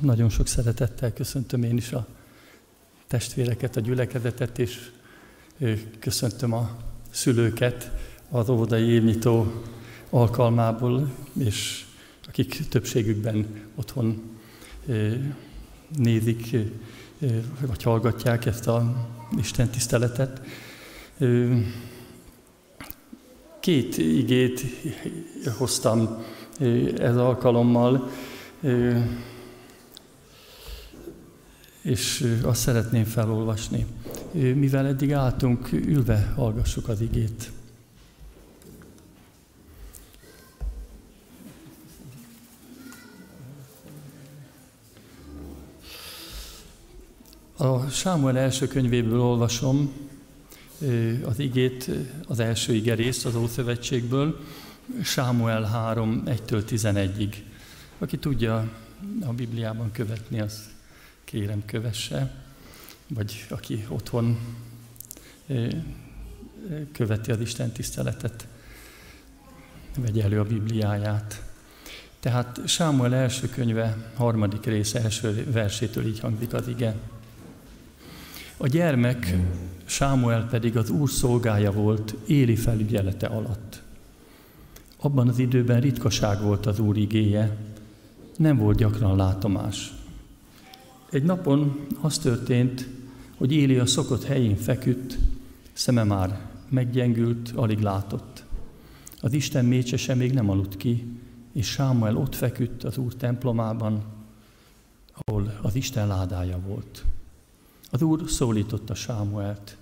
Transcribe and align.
nagyon 0.00 0.28
sok 0.28 0.46
szeretettel 0.46 1.12
köszöntöm 1.12 1.62
én 1.62 1.76
is 1.76 1.92
a 1.92 2.06
testvéreket, 3.06 3.76
a 3.76 3.80
gyülekezetet, 3.80 4.58
és 4.58 4.90
köszöntöm 5.98 6.52
a 6.52 6.76
szülőket 7.10 7.90
az 8.30 8.48
óvodai 8.48 8.88
évnyitó 8.88 9.62
alkalmából, 10.10 11.12
és 11.38 11.84
akik 12.28 12.68
többségükben 12.68 13.46
otthon 13.74 14.22
nézik, 15.96 16.56
vagy 17.60 17.82
hallgatják 17.82 18.46
ezt 18.46 18.66
a 18.66 19.06
Isten 19.38 19.68
tiszteletet. 19.68 20.40
Két 23.60 23.96
igét 23.98 24.64
hoztam 25.56 26.24
ez 26.98 27.16
alkalommal, 27.16 28.10
és 31.86 32.36
azt 32.42 32.60
szeretném 32.60 33.04
felolvasni. 33.04 33.86
Mivel 34.32 34.86
eddig 34.86 35.12
álltunk, 35.12 35.72
ülve 35.72 36.32
hallgassuk 36.34 36.88
az 36.88 37.00
igét. 37.00 37.50
A 47.56 47.88
Sámuel 47.88 48.38
első 48.38 48.66
könyvéből 48.66 49.20
olvasom 49.20 49.92
az 51.24 51.38
igét, 51.38 51.90
az 52.26 52.38
első 52.38 52.74
igerészt 52.74 53.26
az 53.26 53.34
Ószövetségből, 53.34 54.40
Sámuel 55.02 55.62
3, 55.62 56.22
1-től 56.26 56.62
11-ig. 56.68 57.34
Aki 57.98 58.18
tudja 58.18 58.70
a 59.26 59.32
Bibliában 59.32 59.90
követni, 59.92 60.40
az 60.40 60.74
kérem 61.26 61.62
kövesse, 61.64 62.34
vagy 63.08 63.46
aki 63.48 63.86
otthon 63.88 64.38
követi 66.92 67.30
az 67.30 67.40
Isten 67.40 67.72
tiszteletet, 67.72 68.46
vegye 69.96 70.22
elő 70.22 70.40
a 70.40 70.44
Bibliáját. 70.44 71.42
Tehát 72.20 72.60
Sámuel 72.66 73.14
első 73.14 73.48
könyve, 73.48 74.12
harmadik 74.14 74.64
része, 74.64 75.02
első 75.02 75.50
versétől 75.52 76.06
így 76.06 76.20
hangzik 76.20 76.52
az 76.52 76.68
ige. 76.68 76.94
A 78.56 78.66
gyermek, 78.66 79.36
Sámuel 79.84 80.48
pedig 80.50 80.76
az 80.76 80.90
úr 80.90 81.10
szolgája 81.10 81.72
volt 81.72 82.14
éli 82.26 82.56
felügyelete 82.56 83.26
alatt. 83.26 83.82
Abban 84.96 85.28
az 85.28 85.38
időben 85.38 85.80
ritkaság 85.80 86.42
volt 86.42 86.66
az 86.66 86.78
úr 86.78 86.96
igéje, 86.96 87.56
nem 88.36 88.56
volt 88.56 88.76
gyakran 88.76 89.16
látomás. 89.16 89.92
Egy 91.16 91.22
napon 91.22 91.86
az 92.00 92.18
történt, 92.18 92.88
hogy 93.36 93.52
Éli 93.52 93.78
a 93.78 93.86
szokott 93.86 94.24
helyén 94.24 94.56
feküdt, 94.56 95.18
szeme 95.72 96.04
már 96.04 96.50
meggyengült, 96.68 97.52
alig 97.54 97.78
látott. 97.78 98.44
Az 99.20 99.32
Isten 99.32 99.64
mécsese 99.64 100.14
még 100.14 100.32
nem 100.32 100.50
aludt 100.50 100.76
ki, 100.76 101.06
és 101.52 101.66
Sámuel 101.66 102.16
ott 102.16 102.34
feküdt 102.34 102.84
az 102.84 102.96
Úr 102.96 103.14
templomában, 103.14 104.04
ahol 105.12 105.58
az 105.62 105.74
Isten 105.74 106.06
ládája 106.06 106.58
volt. 106.66 107.04
Az 107.90 108.02
Úr 108.02 108.30
szólította 108.30 108.94
Sámuelt, 108.94 109.76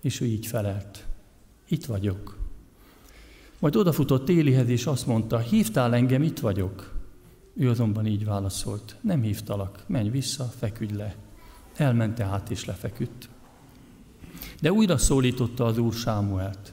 és 0.00 0.20
ő 0.20 0.24
így 0.24 0.46
felelt. 0.46 1.06
Itt 1.68 1.84
vagyok. 1.84 2.38
Majd 3.58 3.76
odafutott 3.76 4.28
Élihez, 4.28 4.68
és 4.68 4.86
azt 4.86 5.06
mondta, 5.06 5.38
hívtál 5.38 5.94
engem, 5.94 6.22
itt 6.22 6.38
vagyok. 6.38 6.93
Ő 7.54 7.70
azonban 7.70 8.06
így 8.06 8.24
válaszolt, 8.24 8.96
nem 9.00 9.22
hívtalak, 9.22 9.84
menj 9.86 10.08
vissza, 10.08 10.44
feküdj 10.44 10.94
le. 10.94 11.16
Elment 11.76 12.14
tehát 12.14 12.50
és 12.50 12.64
lefeküdt. 12.64 13.28
De 14.60 14.72
újra 14.72 14.96
szólította 14.96 15.64
az 15.64 15.78
úr 15.78 15.92
Sámuelt. 15.92 16.72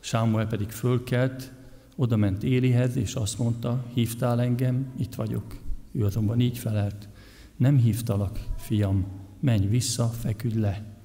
Sámuel 0.00 0.46
pedig 0.46 0.70
fölkelt, 0.70 1.52
oda 1.96 2.16
ment 2.16 2.42
Élihez, 2.42 2.96
és 2.96 3.14
azt 3.14 3.38
mondta, 3.38 3.84
hívtál 3.94 4.40
engem, 4.40 4.92
itt 4.98 5.14
vagyok. 5.14 5.60
Ő 5.92 6.04
azonban 6.04 6.40
így 6.40 6.58
felelt, 6.58 7.08
nem 7.56 7.76
hívtalak, 7.76 8.40
fiam, 8.56 9.06
menj 9.40 9.66
vissza, 9.66 10.06
feküdj 10.06 10.58
le. 10.58 10.96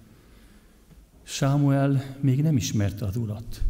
Sámuel 1.24 2.16
még 2.20 2.42
nem 2.42 2.56
ismerte 2.56 3.06
az 3.06 3.16
urat, 3.18 3.62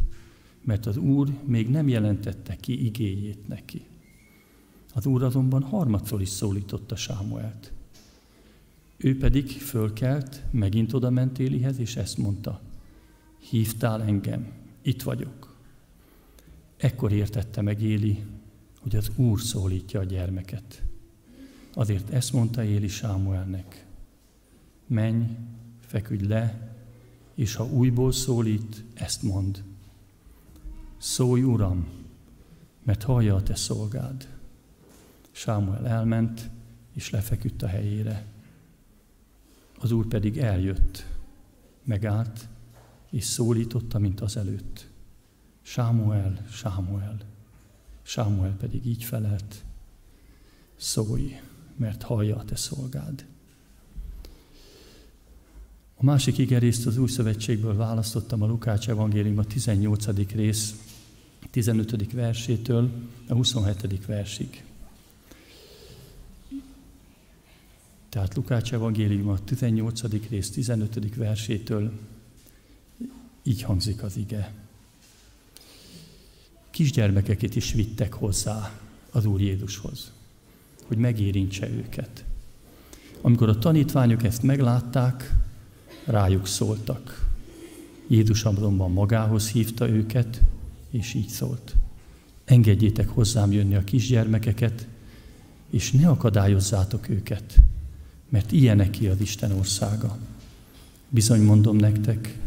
mert 0.64 0.86
az 0.86 0.96
úr 0.96 1.28
még 1.44 1.70
nem 1.70 1.88
jelentette 1.88 2.56
ki 2.56 2.84
igéjét 2.84 3.48
neki. 3.48 3.86
Az 4.94 5.06
úr 5.06 5.22
azonban 5.22 5.62
harmadszor 5.62 6.20
is 6.20 6.28
szólította 6.28 6.96
Sámuelt. 6.96 7.72
Ő 8.96 9.18
pedig 9.18 9.50
fölkelt, 9.50 10.42
megint 10.50 10.92
oda 10.92 11.10
ment 11.10 11.38
Élihez, 11.38 11.78
és 11.78 11.96
ezt 11.96 12.18
mondta, 12.18 12.60
hívtál 13.38 14.02
engem, 14.02 14.52
itt 14.82 15.02
vagyok. 15.02 15.56
Ekkor 16.76 17.12
értette 17.12 17.60
meg 17.60 17.82
Éli, 17.82 18.24
hogy 18.80 18.96
az 18.96 19.10
Úr 19.16 19.40
szólítja 19.40 20.00
a 20.00 20.04
gyermeket. 20.04 20.82
Azért 21.74 22.10
ezt 22.10 22.32
mondta 22.32 22.64
Éli 22.64 22.88
Sámuelnek, 22.88 23.86
menj, 24.86 25.24
feküdj 25.80 26.26
le, 26.26 26.74
és 27.34 27.54
ha 27.54 27.66
újból 27.66 28.12
szólít, 28.12 28.84
ezt 28.94 29.22
mond. 29.22 29.62
Szólj, 30.96 31.42
Uram, 31.42 31.86
mert 32.82 33.02
hallja 33.02 33.34
a 33.34 33.42
te 33.42 33.54
szolgád. 33.54 34.33
Sámuel 35.36 35.86
elment, 35.86 36.50
és 36.92 37.10
lefeküdt 37.10 37.62
a 37.62 37.66
helyére. 37.66 38.24
Az 39.78 39.90
úr 39.90 40.06
pedig 40.06 40.38
eljött, 40.38 41.06
megállt, 41.84 42.48
és 43.10 43.24
szólította, 43.24 43.98
mint 43.98 44.20
az 44.20 44.36
előtt. 44.36 44.88
Sámuel, 45.62 46.46
Sámuel. 46.50 47.20
Sámuel 48.02 48.56
pedig 48.56 48.86
így 48.86 49.04
felelt, 49.04 49.64
szólj, 50.76 51.40
mert 51.76 52.02
hallja 52.02 52.36
a 52.36 52.44
te 52.44 52.56
szolgád. 52.56 53.26
A 55.94 56.04
másik 56.04 56.38
igerészt 56.38 56.86
az 56.86 56.96
Új 56.96 57.08
Szövetségből 57.08 57.76
választottam 57.76 58.42
a 58.42 58.46
Lukács 58.46 58.88
Evangélium 58.88 59.38
a 59.38 59.44
18. 59.44 60.06
rész 60.32 60.74
15. 61.50 62.12
versétől 62.12 62.90
a 63.28 63.34
27. 63.34 64.06
versig. 64.06 64.64
Tehát 68.14 68.34
Lukács 68.34 68.72
Evangélium 68.72 69.28
a 69.28 69.38
18. 69.44 70.28
rész 70.28 70.50
15. 70.50 71.14
versétől 71.16 71.92
így 73.42 73.62
hangzik 73.62 74.02
az 74.02 74.16
ige. 74.16 74.52
Kisgyermekeket 76.70 77.56
is 77.56 77.72
vittek 77.72 78.12
hozzá 78.12 78.80
az 79.10 79.24
Úr 79.24 79.40
Jézushoz, 79.40 80.12
hogy 80.86 80.96
megérintse 80.96 81.70
őket. 81.70 82.24
Amikor 83.20 83.48
a 83.48 83.58
tanítványok 83.58 84.22
ezt 84.22 84.42
meglátták, 84.42 85.34
rájuk 86.04 86.46
szóltak. 86.46 87.28
Jézus 88.06 88.44
azonban 88.44 88.92
magához 88.92 89.50
hívta 89.50 89.88
őket, 89.88 90.40
és 90.90 91.14
így 91.14 91.28
szólt. 91.28 91.74
Engedjétek 92.44 93.08
hozzám 93.08 93.52
jönni 93.52 93.74
a 93.74 93.84
kisgyermekeket, 93.84 94.86
és 95.70 95.92
ne 95.92 96.08
akadályozzátok 96.08 97.08
őket, 97.08 97.62
mert 98.28 98.52
ilyeneké 98.52 99.08
az 99.08 99.20
Isten 99.20 99.52
országa. 99.52 100.18
Bizony 101.08 101.42
mondom 101.42 101.76
nektek, 101.76 102.38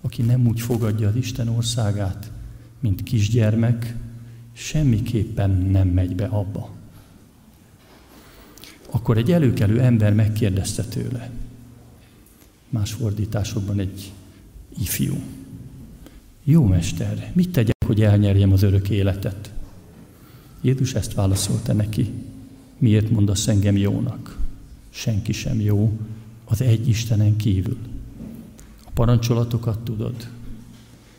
aki 0.00 0.22
nem 0.22 0.46
úgy 0.46 0.60
fogadja 0.60 1.08
az 1.08 1.16
Isten 1.16 1.48
országát, 1.48 2.30
mint 2.80 3.02
kisgyermek, 3.02 3.96
semmiképpen 4.52 5.50
nem 5.50 5.88
megy 5.88 6.14
be 6.14 6.24
abba. 6.24 6.70
Akkor 8.90 9.16
egy 9.16 9.32
előkelő 9.32 9.80
ember 9.80 10.14
megkérdezte 10.14 10.82
tőle, 10.84 11.30
más 12.68 12.92
fordításokban 12.92 13.78
egy 13.78 14.12
ifjú. 14.78 15.14
Jó 16.44 16.64
mester, 16.64 17.30
mit 17.34 17.50
tegyek, 17.50 17.84
hogy 17.86 18.02
elnyerjem 18.02 18.52
az 18.52 18.62
örök 18.62 18.88
életet? 18.88 19.50
Jézus 20.60 20.94
ezt 20.94 21.14
válaszolta 21.14 21.72
neki. 21.72 22.12
Miért 22.78 23.10
mondasz 23.10 23.46
engem 23.48 23.76
jónak? 23.76 24.35
Senki 24.96 25.32
sem 25.32 25.60
jó 25.60 25.98
az 26.44 26.60
egy 26.60 26.88
Istenen 26.88 27.36
kívül. 27.36 27.78
A 28.84 28.90
parancsolatokat 28.94 29.78
tudod, 29.78 30.28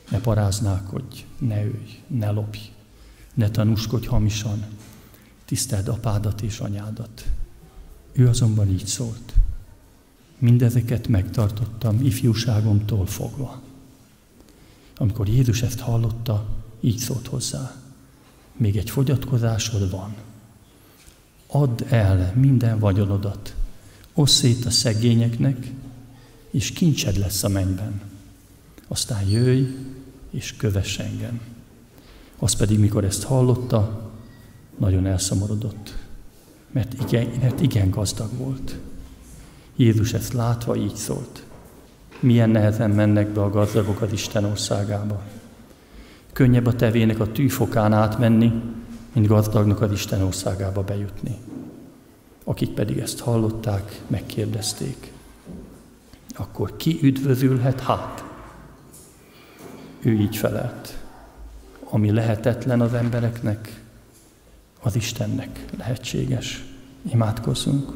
ne 0.09 0.19
paráználkodj, 0.19 1.25
ne 1.37 1.63
ölj, 1.63 2.01
ne 2.07 2.29
lopj, 2.29 2.59
ne 3.33 3.49
tanúskodj 3.49 4.07
hamisan, 4.07 4.65
tiszteld 5.45 5.87
apádat 5.87 6.41
és 6.41 6.59
anyádat. 6.59 7.25
Ő 8.11 8.27
azonban 8.27 8.69
így 8.69 8.85
szólt. 8.85 9.33
Mindezeket 10.37 11.07
megtartottam 11.07 12.05
ifjúságomtól 12.05 13.05
fogva. 13.05 13.61
Amikor 14.97 15.27
Jézus 15.27 15.61
ezt 15.61 15.79
hallotta, 15.79 16.45
így 16.79 16.97
szólt 16.97 17.27
hozzá. 17.27 17.75
Még 18.55 18.77
egy 18.77 18.89
fogyatkozásod 18.89 19.91
van. 19.91 20.15
add 21.47 21.83
el 21.89 22.33
minden 22.35 22.79
vagyonodat, 22.79 23.55
osszét 24.17 24.55
szét 24.55 24.65
a 24.65 24.69
szegényeknek, 24.69 25.71
és 26.51 26.71
kincsed 26.71 27.17
lesz 27.17 27.43
a 27.43 27.47
mennyben. 27.47 28.01
Aztán 28.87 29.29
jöjj, 29.29 29.63
és 30.29 30.55
kövess 30.57 30.99
engem. 30.99 31.39
Az 32.39 32.53
pedig, 32.53 32.79
mikor 32.79 33.03
ezt 33.03 33.23
hallotta, 33.23 34.11
nagyon 34.77 35.05
elszomorodott, 35.05 35.95
mert 36.71 36.93
igen, 37.07 37.27
mert 37.41 37.61
igen 37.61 37.89
gazdag 37.89 38.29
volt. 38.37 38.75
Jézus 39.75 40.13
ezt 40.13 40.33
látva 40.33 40.75
így 40.75 40.95
szólt. 40.95 41.43
Milyen 42.19 42.49
nehezen 42.49 42.89
mennek 42.89 43.27
be 43.27 43.41
a 43.41 43.49
gazdagok 43.49 44.01
az 44.01 44.11
Isten 44.11 44.43
országába. 44.43 45.21
Könnyebb 46.33 46.65
a 46.65 46.75
tevének 46.75 47.19
a 47.19 47.31
tűfokán 47.31 47.93
átmenni, 47.93 48.51
mint 49.13 49.27
gazdagnak 49.27 49.81
az 49.81 49.91
Isten 49.91 50.21
országába 50.21 50.83
bejutni. 50.83 51.37
Akik 52.49 52.69
pedig 52.69 52.97
ezt 52.97 53.19
hallották, 53.19 54.01
megkérdezték. 54.07 55.11
Akkor 56.35 56.75
ki 56.75 56.99
üdvözülhet 57.01 57.79
hát? 57.79 58.23
Ő 59.99 60.11
így 60.11 60.35
felelt. 60.35 60.97
Ami 61.83 62.11
lehetetlen 62.11 62.81
az 62.81 62.93
embereknek, 62.93 63.81
az 64.81 64.95
Istennek 64.95 65.65
lehetséges. 65.77 66.65
Imádkozzunk. 67.11 67.93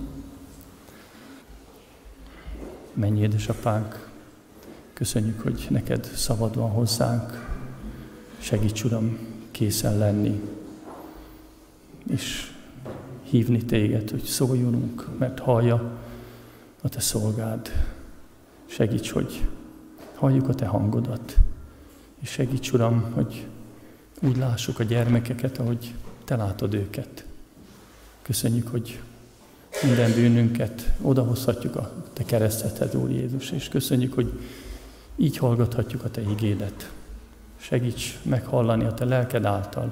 Mennyi 2.93 3.21
édesapánk, 3.21 4.09
köszönjük, 4.93 5.41
hogy 5.41 5.67
neked 5.69 6.11
szabad 6.15 6.55
van 6.55 6.69
hozzánk. 6.69 7.57
Segíts, 8.39 8.83
Uram, 8.83 9.17
készen 9.51 9.97
lenni, 9.97 10.41
és 12.07 12.50
hívni 13.31 13.65
téged, 13.65 14.09
hogy 14.09 14.23
szóljonunk, 14.23 15.07
mert 15.17 15.39
hallja 15.39 15.99
a 16.81 16.89
te 16.89 16.99
szolgád. 16.99 17.71
Segíts, 18.65 19.11
hogy 19.11 19.47
halljuk 20.15 20.49
a 20.49 20.53
te 20.53 20.65
hangodat, 20.65 21.37
és 22.19 22.29
segíts, 22.29 22.71
Uram, 22.71 23.11
hogy 23.13 23.47
úgy 24.21 24.37
lássuk 24.37 24.79
a 24.79 24.83
gyermekeket, 24.83 25.57
ahogy 25.57 25.93
te 26.23 26.35
látod 26.35 26.73
őket. 26.73 27.25
Köszönjük, 28.21 28.67
hogy 28.67 28.99
minden 29.83 30.13
bűnünket 30.13 30.91
odahozhatjuk 31.01 31.75
a 31.75 32.03
Te 32.13 32.23
keresztethez, 32.23 32.95
Úr 32.95 33.09
Jézus, 33.09 33.51
és 33.51 33.69
köszönjük, 33.69 34.13
hogy 34.13 34.39
így 35.15 35.37
hallgathatjuk 35.37 36.03
a 36.03 36.11
Te 36.11 36.21
igédet. 36.21 36.91
Segíts 37.57 38.19
meghallani 38.23 38.83
a 38.83 38.93
Te 38.93 39.05
lelked 39.05 39.45
által. 39.45 39.91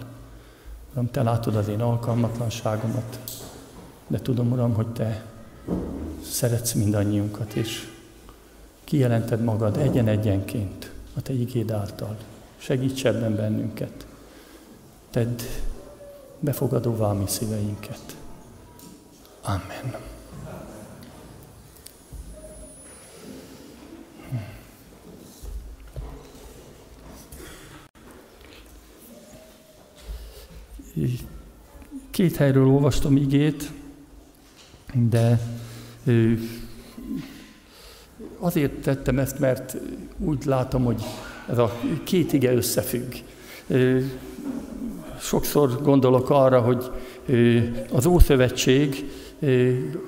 Uram, 0.92 1.12
Te 1.12 1.24
látod 1.24 1.56
az 1.56 1.68
én 1.68 1.82
alkalmatlanságomat, 1.82 3.20
de 4.08 4.20
tudom, 4.20 4.52
Uram, 4.52 4.74
hogy 4.74 4.88
Te 4.88 5.26
szeretsz 6.24 6.74
mindannyiunkat, 6.74 7.54
és 7.54 7.88
kijelented 8.84 9.44
magad 9.44 9.78
egyen-egyenként 9.78 10.92
a 11.16 11.22
Te 11.22 11.34
igéd 11.34 11.72
által. 11.72 12.18
Segíts 12.58 13.06
ebben 13.06 13.36
bennünket. 13.36 14.06
Tedd 15.10 15.40
befogadóvá 16.40 17.12
mi 17.12 17.28
szíveinket. 17.28 18.16
Amen. 19.42 20.18
Két 32.10 32.36
helyről 32.36 32.68
olvastam 32.68 33.16
igét, 33.16 33.72
de 35.10 35.40
azért 38.38 38.74
tettem 38.74 39.20
ezt, 39.20 39.40
mert 39.40 39.78
úgy 40.18 40.46
látom, 40.46 40.84
hogy 40.84 41.02
ez 41.50 41.58
a 41.58 41.80
két 42.04 42.34
ige 42.34 42.54
összefügg. 42.54 43.14
Sokszor 45.20 45.82
gondolok 45.82 46.30
arra, 46.30 46.62
hogy 46.62 46.92
az 47.92 48.06
Ószövetség 48.06 49.10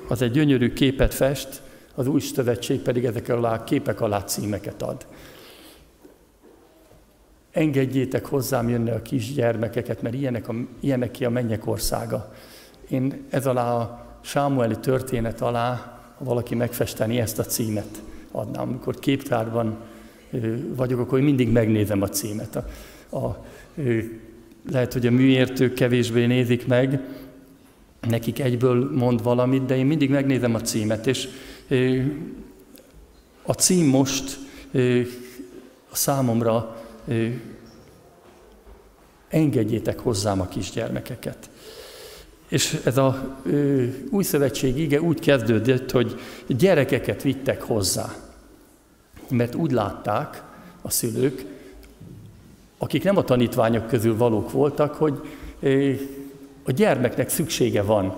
az 0.07 0.21
egy 0.21 0.31
gyönyörű 0.31 0.73
képet 0.73 1.13
fest, 1.13 1.61
az 1.95 2.07
Új 2.07 2.19
Szövetség 2.19 2.79
pedig 2.79 3.05
ezek 3.05 3.29
alá 3.29 3.63
képek 3.63 4.01
alá 4.01 4.23
címeket 4.23 4.81
ad. 4.81 5.05
Engedjétek 7.51 8.25
hozzám 8.25 8.69
jönni 8.69 8.89
a 8.89 9.01
kisgyermekeket, 9.01 10.01
mert 10.01 10.15
ilyenek, 10.15 10.47
a, 10.47 10.53
ilyenek 10.79 11.11
ki 11.11 11.25
a 11.25 11.29
mennyek 11.29 11.67
országa. 11.67 12.33
Én 12.89 13.25
ez 13.29 13.45
alá 13.45 13.73
a 13.73 14.05
Sámueli 14.21 14.77
történet 14.79 15.41
alá, 15.41 15.99
ha 16.17 16.23
valaki 16.23 16.55
megfesteni 16.55 17.19
ezt 17.19 17.39
a 17.39 17.43
címet 17.43 18.01
adnám. 18.31 18.67
Amikor 18.67 18.99
képtárban 18.99 19.77
vagyok, 20.75 20.99
akkor 20.99 21.17
én 21.17 21.23
mindig 21.23 21.51
megnézem 21.51 22.01
a 22.01 22.09
címet. 22.09 22.55
A, 22.55 22.65
a, 23.17 23.45
lehet, 24.71 24.93
hogy 24.93 25.07
a 25.07 25.11
műértők 25.11 25.73
kevésbé 25.73 26.25
nézik 26.25 26.67
meg, 26.67 27.01
nekik 28.07 28.39
egyből 28.39 28.91
mond 28.95 29.23
valamit, 29.23 29.65
de 29.65 29.77
én 29.77 29.85
mindig 29.85 30.09
megnézem 30.09 30.55
a 30.55 30.61
címet, 30.61 31.07
és 31.07 31.27
a 33.41 33.51
cím 33.51 33.85
most 33.85 34.39
a 35.89 35.95
számomra 35.95 36.81
engedjétek 39.31 39.99
hozzám 39.99 40.41
a 40.41 40.47
kisgyermekeket. 40.47 41.49
És 42.47 42.79
ez 42.83 42.97
a 42.97 43.37
ö, 43.43 43.85
új 44.09 44.23
szövetség 44.23 44.77
ige 44.77 45.01
úgy 45.01 45.19
kezdődött, 45.19 45.91
hogy 45.91 46.19
gyerekeket 46.47 47.21
vittek 47.21 47.61
hozzá. 47.61 48.15
Mert 49.29 49.55
úgy 49.55 49.71
látták 49.71 50.43
a 50.81 50.89
szülők, 50.89 51.45
akik 52.77 53.03
nem 53.03 53.17
a 53.17 53.23
tanítványok 53.23 53.87
közül 53.87 54.17
valók 54.17 54.51
voltak, 54.51 54.93
hogy 54.93 55.21
ö, 55.59 55.91
a 56.63 56.71
gyermeknek 56.71 57.29
szüksége 57.29 57.81
van 57.81 58.15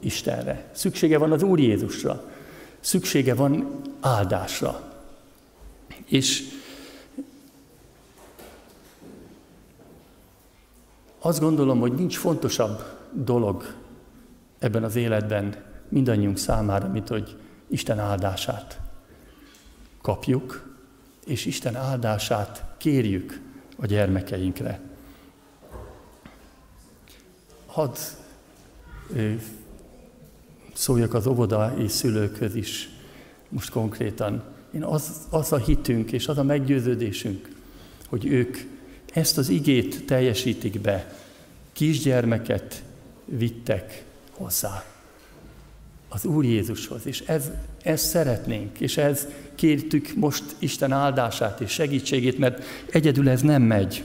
Istenre, 0.00 0.70
szüksége 0.72 1.18
van 1.18 1.32
az 1.32 1.42
Úr 1.42 1.60
Jézusra, 1.60 2.30
szüksége 2.80 3.34
van 3.34 3.80
áldásra. 4.00 4.92
És 6.08 6.42
azt 11.26 11.40
gondolom, 11.40 11.80
hogy 11.80 11.92
nincs 11.92 12.16
fontosabb 12.16 12.82
dolog 13.12 13.74
ebben 14.58 14.84
az 14.84 14.96
életben 14.96 15.54
mindannyiunk 15.88 16.38
számára, 16.38 16.88
mint 16.88 17.08
hogy 17.08 17.36
Isten 17.68 17.98
áldását 17.98 18.80
kapjuk, 20.02 20.74
és 21.26 21.46
Isten 21.46 21.76
áldását 21.76 22.64
kérjük 22.76 23.40
a 23.76 23.86
gyermekeinkre. 23.86 24.80
Hadd 27.66 27.96
szóljak 30.72 31.14
az 31.14 31.26
óvodai 31.26 31.88
szülőkhöz 31.88 32.54
is 32.54 32.88
most 33.48 33.70
konkrétan. 33.70 34.42
Én 34.70 34.84
az, 34.84 35.26
az 35.30 35.52
a 35.52 35.56
hitünk 35.56 36.12
és 36.12 36.28
az 36.28 36.38
a 36.38 36.42
meggyőződésünk, 36.42 37.48
hogy 38.08 38.26
ők 38.26 38.73
ezt 39.14 39.38
az 39.38 39.48
igét 39.48 40.06
teljesítik 40.06 40.80
be, 40.80 41.14
kisgyermeket 41.72 42.82
vittek 43.24 44.04
hozzá 44.30 44.84
az 46.08 46.24
Úr 46.24 46.44
Jézushoz, 46.44 47.06
és 47.06 47.20
ez, 47.20 47.50
ez 47.82 48.00
szeretnénk, 48.00 48.80
és 48.80 48.96
ez 48.96 49.26
kértük 49.54 50.14
most 50.14 50.44
Isten 50.58 50.92
áldását 50.92 51.60
és 51.60 51.70
segítségét, 51.70 52.38
mert 52.38 52.64
egyedül 52.90 53.28
ez 53.28 53.40
nem 53.40 53.62
megy. 53.62 54.04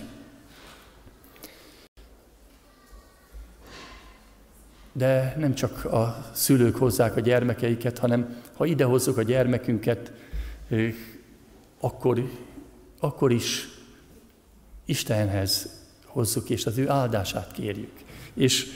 De 4.91 5.35
nem 5.39 5.53
csak 5.53 5.85
a 5.85 6.29
szülők 6.33 6.75
hozzák 6.75 7.15
a 7.15 7.19
gyermekeiket, 7.19 7.97
hanem 7.97 8.41
ha 8.53 8.65
ide 8.65 8.83
hozzuk 8.83 9.17
a 9.17 9.23
gyermekünket, 9.23 10.11
akkor, 11.79 12.29
akkor 12.99 13.31
is 13.31 13.68
Istenhez 14.89 15.69
hozzuk, 16.05 16.49
és 16.49 16.65
az 16.65 16.77
ő 16.77 16.89
áldását 16.89 17.51
kérjük. 17.51 18.03
És 18.33 18.67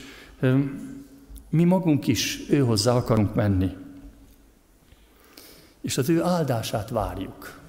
mi 1.50 1.64
magunk 1.64 2.08
is 2.08 2.50
ő 2.50 2.60
hozzá 2.60 2.96
akarunk 2.96 3.36
menni. 3.36 3.78
És 5.82 5.98
az 5.98 6.10
ő 6.10 6.24
áldását 6.24 6.90
várjuk. 6.90 7.60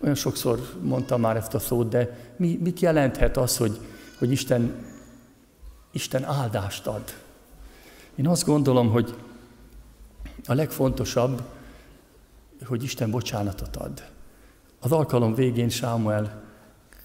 Olyan 0.00 0.14
sokszor 0.14 0.72
mondtam 0.82 1.20
már 1.20 1.36
ezt 1.36 1.54
a 1.54 1.58
szót, 1.58 1.88
de 1.88 2.32
mi, 2.36 2.58
mit 2.62 2.80
jelenthet 2.80 3.36
az, 3.36 3.56
hogy, 3.56 3.78
hogy 4.18 4.30
Isten, 4.30 4.74
Isten 5.92 6.24
áldást 6.24 6.86
ad? 6.86 7.14
Én 8.14 8.28
azt 8.28 8.44
gondolom, 8.44 8.90
hogy 8.90 9.14
a 10.46 10.54
legfontosabb, 10.54 11.42
hogy 12.64 12.82
Isten 12.82 13.10
bocsánatot 13.10 13.76
ad. 13.76 14.04
Az 14.80 14.92
alkalom 14.92 15.34
végén 15.34 15.68
Sámuel 15.68 16.45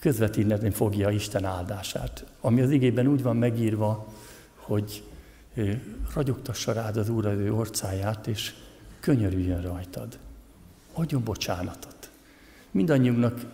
közvetíteni 0.02 0.70
fogja 0.70 1.10
Isten 1.10 1.46
áldását, 1.46 2.26
ami 2.40 2.62
az 2.62 2.70
igében 2.70 3.08
úgy 3.08 3.24
van 3.24 3.38
megírva, 3.38 4.08
hogy 4.56 5.04
ragyogtassa 6.14 6.72
rád 6.72 6.98
az 6.98 7.10
Úr 7.10 7.26
az 7.26 7.38
ő 7.38 7.54
orcáját, 7.54 8.28
és 8.28 8.54
könyörüljön 9.00 9.62
rajtad. 9.62 10.18
Adjon 10.94 11.24
bocsánatot. 11.24 12.10
Mindannyiunknak 12.72 13.46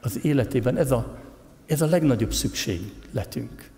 az 0.00 0.24
életében 0.24 0.76
ez 0.76 0.90
a, 0.90 1.18
ez 1.66 1.80
a 1.80 1.86
legnagyobb 1.86 2.32
szükségletünk. 2.32 3.70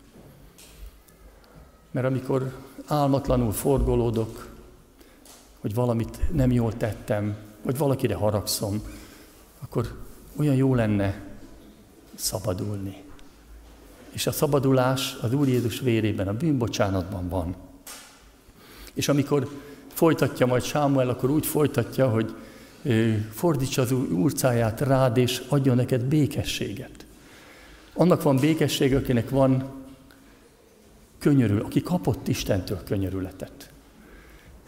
Mert 1.91 2.07
amikor 2.07 2.57
álmatlanul 2.87 3.53
forgolódok, 3.53 4.49
hogy 5.61 5.75
valamit 5.75 6.33
nem 6.33 6.53
jól 6.53 6.77
tettem, 6.77 7.37
vagy 7.63 7.79
valakire 7.79 8.15
haragszom, 8.15 8.83
akkor 9.59 10.05
olyan 10.37 10.55
jó 10.55 10.75
lenne 10.75 11.26
szabadulni. 12.17 13.03
És 14.11 14.27
a 14.27 14.33
szabadulás 14.33 15.17
az 15.23 15.33
Úr 15.33 15.49
Jézus 15.49 15.81
vérében, 15.81 16.29
a 16.29 16.37
bűnbocsánatban 16.37 17.29
van. 17.29 17.55
És 18.95 19.09
amikor 19.09 19.49
folytatja 19.93 20.47
majd 20.47 20.63
Sámuel, 20.63 21.09
akkor 21.09 21.31
úgy 21.31 21.47
folytatja, 21.47 22.09
hogy 22.09 22.35
fordítsa 23.33 23.83
az 23.83 23.93
úrcáját 23.93 24.81
rád, 24.81 25.17
és 25.17 25.43
adjon 25.49 25.77
neked 25.77 26.03
békességet. 26.03 27.07
Annak 27.95 28.23
van 28.23 28.37
békesség, 28.37 28.95
akinek 28.95 29.31
van 29.31 29.71
könyörül, 31.19 31.61
aki 31.61 31.83
kapott 31.83 32.29
Istentől 32.29 32.83
könyörületet. 32.85 33.71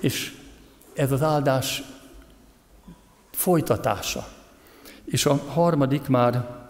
És 0.00 0.36
ez 0.94 1.12
az 1.12 1.22
áldás 1.22 1.82
folytatása. 3.30 4.28
És 5.04 5.26
a 5.26 5.36
harmadik 5.36 6.06
már, 6.06 6.67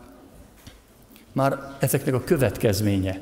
már 1.39 1.77
ezeknek 1.79 2.15
a 2.15 2.25
következménye, 2.25 3.21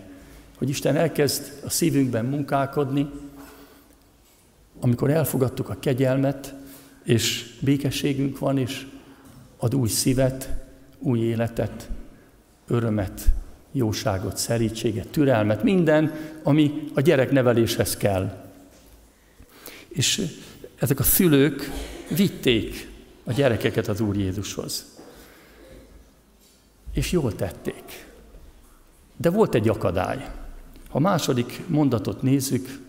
hogy 0.58 0.68
Isten 0.68 0.96
elkezd 0.96 1.52
a 1.64 1.70
szívünkben 1.70 2.24
munkálkodni, 2.24 3.10
amikor 4.80 5.10
elfogadtuk 5.10 5.68
a 5.68 5.76
kegyelmet, 5.80 6.54
és 7.04 7.54
békességünk 7.60 8.38
van, 8.38 8.58
és 8.58 8.86
ad 9.56 9.74
új 9.74 9.88
szívet, 9.88 10.50
új 10.98 11.18
életet, 11.18 11.88
örömet, 12.66 13.26
jóságot, 13.72 14.36
szerítséget, 14.36 15.08
türelmet, 15.08 15.62
minden, 15.62 16.12
ami 16.42 16.88
a 16.94 17.00
gyerekneveléshez 17.00 17.96
kell. 17.96 18.46
És 19.88 20.22
ezek 20.78 20.98
a 20.98 21.02
szülők 21.02 21.70
vitték 22.08 22.90
a 23.24 23.32
gyerekeket 23.32 23.88
az 23.88 24.00
Úr 24.00 24.16
Jézushoz. 24.16 24.84
És 26.92 27.12
jól 27.12 27.34
tették. 27.34 28.05
De 29.16 29.30
volt 29.30 29.54
egy 29.54 29.68
akadály. 29.68 30.30
Ha 30.88 30.98
második 30.98 31.62
mondatot 31.66 32.22
nézzük, 32.22 32.84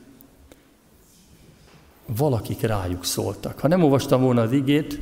valakik 2.05 2.61
rájuk 2.61 3.05
szóltak. 3.05 3.59
Ha 3.59 3.67
nem 3.67 3.83
olvastam 3.83 4.21
volna 4.21 4.41
az 4.41 4.51
igét, 4.51 4.99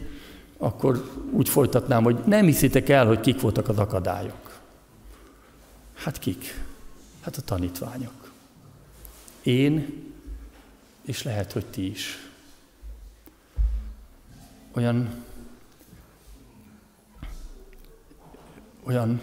akkor 0.57 1.11
úgy 1.31 1.49
folytatnám, 1.49 2.03
hogy 2.03 2.19
nem 2.25 2.45
hiszitek 2.45 2.89
el, 2.89 3.05
hogy 3.05 3.19
kik 3.19 3.41
voltak 3.41 3.69
az 3.69 3.77
akadályok. 3.77 4.61
Hát 5.93 6.19
kik? 6.19 6.63
Hát 7.21 7.37
a 7.37 7.41
tanítványok. 7.41 8.31
Én, 9.43 10.03
és 11.01 11.23
lehet, 11.23 11.51
hogy 11.51 11.65
ti 11.65 11.89
is. 11.89 12.29
Olyan, 14.73 15.23
olyan 18.83 19.21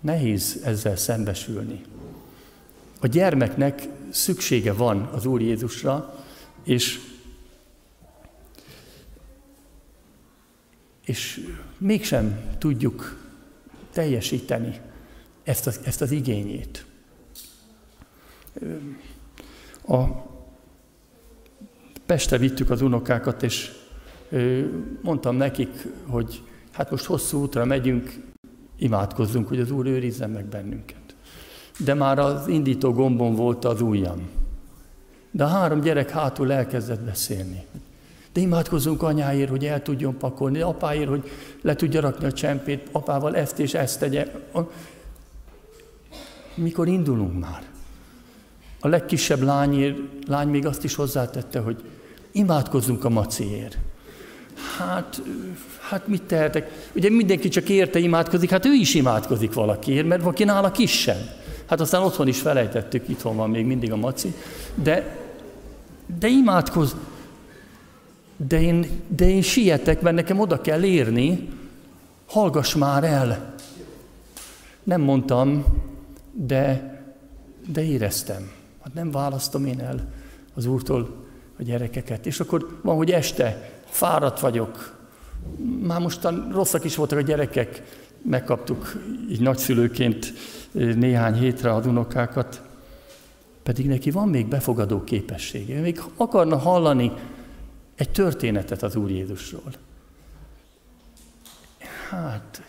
nehéz 0.00 0.60
ezzel 0.64 0.96
szembesülni. 0.96 1.84
A 3.00 3.06
gyermeknek 3.06 3.88
szüksége 4.10 4.72
van 4.72 5.02
az 5.02 5.26
Úr 5.26 5.40
Jézusra, 5.40 6.24
és, 6.64 7.00
és 11.04 11.50
mégsem 11.78 12.56
tudjuk 12.58 13.24
teljesíteni 13.92 14.80
ezt 15.42 15.66
az, 15.66 15.80
ezt 15.84 16.00
az 16.00 16.10
igényét. 16.10 16.84
A 19.88 20.04
Pestre 22.06 22.38
vittük 22.38 22.70
az 22.70 22.82
unokákat, 22.82 23.42
és 23.42 23.72
mondtam 25.02 25.36
nekik, 25.36 25.86
hogy 26.06 26.42
hát 26.72 26.90
most 26.90 27.04
hosszú 27.04 27.40
útra 27.40 27.64
megyünk, 27.64 28.20
imádkozzunk, 28.78 29.48
hogy 29.48 29.60
az 29.60 29.70
Úr 29.70 29.86
őrizzen 29.86 30.30
meg 30.30 30.44
bennünket. 30.44 31.14
De 31.78 31.94
már 31.94 32.18
az 32.18 32.48
indító 32.48 32.92
gombon 32.92 33.34
volt 33.34 33.64
az 33.64 33.80
ujjam. 33.80 34.28
De 35.30 35.44
a 35.44 35.46
három 35.46 35.80
gyerek 35.80 36.10
hátul 36.10 36.52
elkezdett 36.52 37.00
beszélni. 37.00 37.64
De 38.32 38.40
imádkozunk 38.40 39.02
anyáért, 39.02 39.50
hogy 39.50 39.64
el 39.64 39.82
tudjon 39.82 40.16
pakolni, 40.16 40.60
apáért, 40.60 41.08
hogy 41.08 41.30
le 41.62 41.74
tudja 41.74 42.00
rakni 42.00 42.26
a 42.26 42.32
csempét, 42.32 42.88
apával 42.92 43.36
ezt 43.36 43.58
és 43.58 43.74
ezt 43.74 43.98
tegye. 43.98 44.32
Mikor 46.54 46.88
indulunk 46.88 47.38
már? 47.38 47.62
A 48.80 48.88
legkisebb 48.88 49.40
lányért, 49.40 49.98
lány 50.26 50.48
még 50.48 50.66
azt 50.66 50.84
is 50.84 50.94
hozzátette, 50.94 51.60
hogy 51.60 51.84
imádkozzunk 52.32 53.04
a 53.04 53.08
maciért. 53.08 53.78
Hát, 54.78 55.22
hát 55.80 56.06
mit 56.06 56.22
tehetek? 56.22 56.90
Ugye 56.92 57.10
mindenki 57.10 57.48
csak 57.48 57.68
érte 57.68 57.98
imádkozik, 57.98 58.50
hát 58.50 58.66
ő 58.66 58.72
is 58.72 58.94
imádkozik 58.94 59.52
valakiért, 59.52 60.06
mert 60.06 60.22
valaki 60.22 60.44
nála 60.44 60.70
kisebb. 60.70 61.30
Hát 61.66 61.80
aztán 61.80 62.02
otthon 62.02 62.28
is 62.28 62.40
felejtettük, 62.40 63.08
itthon 63.08 63.36
van 63.36 63.50
még 63.50 63.64
mindig 63.66 63.92
a 63.92 63.96
maci. 63.96 64.34
De 64.74 65.24
de 66.06 66.28
imádkoz. 66.28 66.96
De 68.36 68.60
én, 68.60 68.86
de 69.08 69.28
én 69.28 69.42
sietek, 69.42 70.00
mert 70.00 70.16
nekem 70.16 70.40
oda 70.40 70.60
kell 70.60 70.82
érni, 70.82 71.48
hallgass 72.26 72.74
már 72.74 73.04
el. 73.04 73.54
Nem 74.82 75.00
mondtam, 75.00 75.64
de, 76.32 76.94
de 77.66 77.84
éreztem. 77.84 78.50
Hát 78.82 78.94
nem 78.94 79.10
választom 79.10 79.66
én 79.66 79.80
el 79.80 80.12
az 80.54 80.66
Úrtól 80.66 81.24
a 81.58 81.62
gyerekeket. 81.62 82.26
És 82.26 82.40
akkor 82.40 82.80
van, 82.82 82.96
hogy 82.96 83.10
este 83.10 83.70
fáradt 83.88 84.40
vagyok. 84.40 84.96
Már 85.82 86.00
mostan 86.00 86.48
rosszak 86.52 86.84
is 86.84 86.96
voltak 86.96 87.18
a 87.18 87.22
gyerekek. 87.22 87.82
Megkaptuk 88.22 88.96
így 89.30 89.40
nagyszülőként 89.40 90.32
néhány 90.72 91.34
hétre 91.34 91.74
az 91.74 91.86
unokákat. 91.86 92.62
Pedig 93.62 93.86
neki 93.86 94.10
van 94.10 94.28
még 94.28 94.46
befogadó 94.46 95.04
képessége. 95.04 95.80
Még 95.80 96.02
akarna 96.16 96.56
hallani 96.56 97.12
egy 97.94 98.10
történetet 98.10 98.82
az 98.82 98.96
Úr 98.96 99.10
Jézusról. 99.10 99.72
Hát, 102.10 102.62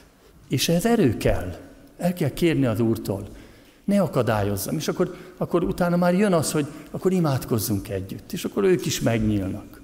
és 0.48 0.70
ez 0.70 0.86
erő 0.86 1.18
kell. 1.18 1.56
El 1.98 2.14
kell 2.14 2.30
kérni 2.30 2.66
az 2.66 2.80
Úrtól. 2.80 3.28
Ne 3.84 4.02
akadályozzam. 4.02 4.76
És 4.76 4.88
akkor, 4.88 5.16
akkor 5.38 5.64
utána 5.64 5.96
már 5.96 6.14
jön 6.14 6.34
az, 6.34 6.52
hogy 6.52 6.68
akkor 6.92 7.12
imádkozzunk 7.12 7.90
együtt. 7.90 8.32
És 8.32 8.44
akkor 8.46 8.64
ők 8.64 8.86
is 8.86 9.02
megnyílnak. 9.02 9.76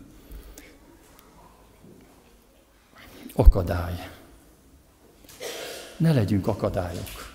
Akadály. 3.36 4.10
Ne 5.98 6.14
legyünk 6.14 6.48
akadályok. 6.48 7.34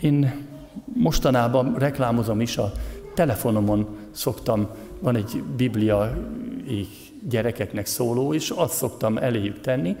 Én 0.00 0.46
mostanában 0.84 1.74
reklámozom 1.74 2.40
is, 2.40 2.56
a 2.56 2.72
telefonomon 3.14 3.96
szoktam, 4.10 4.68
van 4.98 5.16
egy 5.16 5.42
biblia 5.56 6.16
gyerekeknek 7.28 7.86
szóló, 7.86 8.34
és 8.34 8.50
azt 8.50 8.74
szoktam 8.74 9.18
eléjük 9.18 9.60
tenni, 9.60 9.96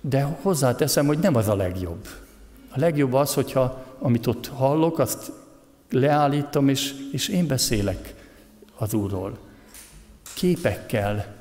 de 0.00 0.22
hozzáteszem, 0.42 1.06
hogy 1.06 1.18
nem 1.18 1.34
az 1.34 1.48
a 1.48 1.54
legjobb. 1.54 2.06
A 2.68 2.78
legjobb 2.78 3.12
az, 3.12 3.34
hogyha 3.34 3.84
amit 3.98 4.26
ott 4.26 4.46
hallok, 4.46 4.98
azt 4.98 5.32
leállítom, 5.90 6.68
és, 6.68 6.94
és 7.12 7.28
én 7.28 7.46
beszélek 7.46 8.14
az 8.76 8.94
Úrról. 8.94 9.38
Képekkel 10.36 11.34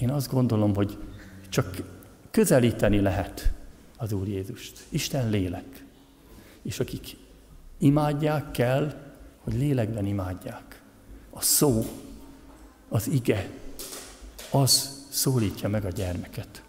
én 0.00 0.10
azt 0.10 0.30
gondolom, 0.30 0.74
hogy 0.74 0.98
csak 1.48 1.82
közelíteni 2.30 3.00
lehet 3.00 3.52
az 3.96 4.12
Úr 4.12 4.28
Jézust. 4.28 4.84
Isten 4.88 5.30
lélek 5.30 5.84
és 6.62 6.80
akik 6.80 7.16
imádják 7.78 8.50
kell, 8.50 8.94
hogy 9.40 9.54
lélekben 9.54 10.06
imádják. 10.06 10.82
A 11.30 11.40
szó, 11.40 11.84
az 12.88 13.08
ige, 13.08 13.48
az 14.50 15.04
szólítja 15.08 15.68
meg 15.68 15.84
a 15.84 15.88
gyermeket. 15.88 16.62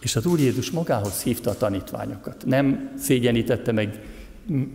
És 0.00 0.16
az 0.16 0.26
Úr 0.26 0.38
Jézus 0.38 0.70
magához 0.70 1.22
hívta 1.22 1.50
a 1.50 1.56
tanítványokat. 1.56 2.44
Nem 2.46 2.92
szégyenítette 2.98 3.72
meg, 3.72 4.02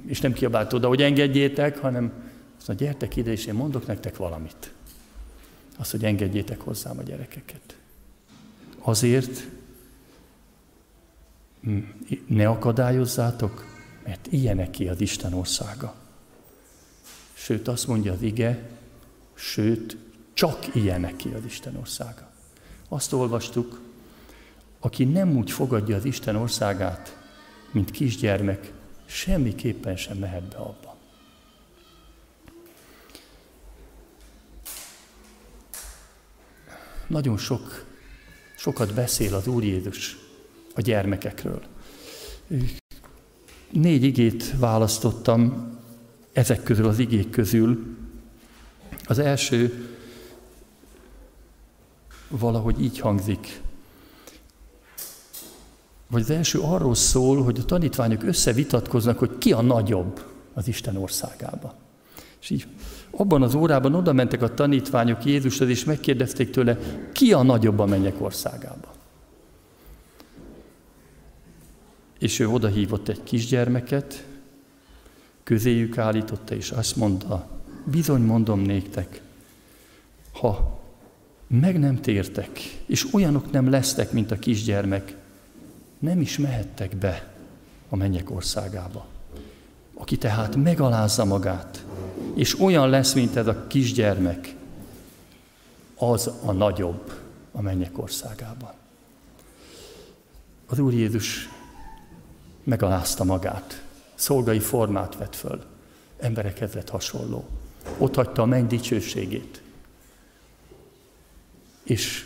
és 0.06 0.22
nem 0.22 0.34
kiabált 0.34 0.74
oda, 0.74 0.88
hogy 0.88 1.02
engedjétek, 1.02 1.78
hanem 1.78 2.12
azt 2.58 2.68
mondja, 2.68 2.86
gyertek 2.86 3.16
ide, 3.16 3.32
és 3.32 3.46
én 3.46 3.54
mondok 3.54 3.88
nektek 3.88 4.18
valamit. 4.18 4.74
Azt, 5.78 5.92
hogy 5.92 6.06
engedjétek 6.06 6.62
hozzám 6.62 6.98
a 6.98 7.04
gyerekeket. 7.04 7.78
Azért, 8.80 9.48
ne 12.28 12.48
akadályozzátok, 12.48 13.66
mert 14.04 14.28
ilyeneké 14.30 14.88
az 14.88 15.02
Isten 15.02 15.34
országa. 15.34 15.96
Sőt, 17.34 17.68
azt 17.68 17.88
mondja 17.88 18.14
az 18.14 18.22
ige, 18.22 18.70
sőt, 19.34 19.98
csak 20.34 20.76
ilyeneké 20.76 21.34
az 21.34 21.46
Isten 21.46 21.76
országa. 21.76 22.30
Azt 22.90 23.14
olvastuk, 23.14 23.82
aki 24.80 25.04
nem 25.04 25.38
úgy 25.38 25.52
fogadja 25.52 25.96
az 25.96 26.06
Isten 26.06 26.36
országát, 26.36 27.18
mint 27.72 27.92
kisgyermek, 27.92 28.72
semmiképpen 29.06 29.96
sem 29.96 30.18
mehet 30.18 30.44
be 30.44 30.56
abba. 30.56 30.93
Nagyon 37.08 37.38
sok, 37.38 37.86
sokat 38.58 38.94
beszél 38.94 39.36
az 39.36 39.48
Úr 39.48 39.64
Jézus 39.64 40.18
a 40.76 40.82
gyermekekről. 40.82 41.62
Négy 43.72 44.04
igét 44.04 44.58
választottam 44.58 45.72
ezek 46.34 46.64
közül 46.64 46.88
az 46.88 47.00
igék 47.00 47.30
közül. 47.30 47.98
Az 49.06 49.20
első 49.20 49.88
valahogy 52.28 52.82
így 52.82 53.00
hangzik. 53.00 53.62
Vagy 56.08 56.22
az 56.22 56.30
első 56.30 56.60
arról 56.60 56.96
szól, 56.96 57.44
hogy 57.44 57.60
a 57.60 57.66
tanítványok 57.66 58.24
összevitatkoznak, 58.24 59.20
hogy 59.20 59.38
ki 59.38 59.52
a 59.52 59.62
nagyobb 59.62 60.24
az 60.54 60.68
Isten 60.68 60.96
országába. 60.98 61.83
És 62.44 62.50
így 62.50 62.68
abban 63.12 63.42
az 63.42 63.54
órában 63.54 63.94
oda 63.96 64.14
mentek 64.14 64.42
a 64.42 64.54
tanítványok 64.54 65.26
Jézushoz, 65.26 65.70
és 65.70 65.84
megkérdezték 65.84 66.50
tőle, 66.50 66.78
ki 67.12 67.34
a 67.34 67.44
nagyobb 67.44 67.80
a 67.80 67.86
mennyek 67.86 68.22
országába. 68.22 68.94
És 72.20 72.40
ő 72.40 72.48
oda 72.48 72.68
hívott 72.68 73.08
egy 73.08 73.24
kisgyermeket, 73.24 74.26
közéjük 75.44 75.98
állította, 75.98 76.56
és 76.56 76.72
azt 76.72 76.96
mondta, 76.96 77.48
bizony 77.84 78.22
mondom 78.22 78.60
néktek, 78.60 79.22
ha 80.32 80.80
meg 81.48 81.80
nem 81.80 82.02
tértek, 82.02 82.60
és 82.86 83.14
olyanok 83.14 83.52
nem 83.52 83.70
lesztek, 83.70 84.12
mint 84.12 84.32
a 84.32 84.40
kisgyermek, 84.40 85.16
nem 86.00 86.22
is 86.22 86.38
mehettek 86.38 86.96
be 86.96 87.34
a 87.90 87.96
mennyek 87.96 88.32
országába. 88.32 89.06
Aki 89.94 90.18
tehát 90.18 90.56
megalázza 90.56 91.26
magát, 91.26 91.86
és 92.34 92.60
olyan 92.60 92.90
lesz, 92.90 93.14
mint 93.14 93.36
ez 93.36 93.48
a 93.48 93.68
kisgyermek, 93.68 94.56
az 95.96 96.32
a 96.46 96.52
nagyobb 96.52 97.14
a 97.52 97.62
mennyek 97.62 97.98
országában. 97.98 98.72
Az 100.66 100.80
Úr 100.80 100.94
Jézus 100.94 101.50
megalázta 102.64 103.24
magát, 103.24 103.84
szolgai 104.16 104.60
formát 104.60 105.18
vett 105.18 105.36
föl, 105.36 105.64
emberekhez 106.20 106.74
lett 106.74 106.90
hasonló. 106.90 107.46
Ott 107.98 108.16
hagyta 108.16 108.42
a 108.42 108.46
menny 108.46 108.68
dicsőségét, 108.68 109.62
és 111.84 112.26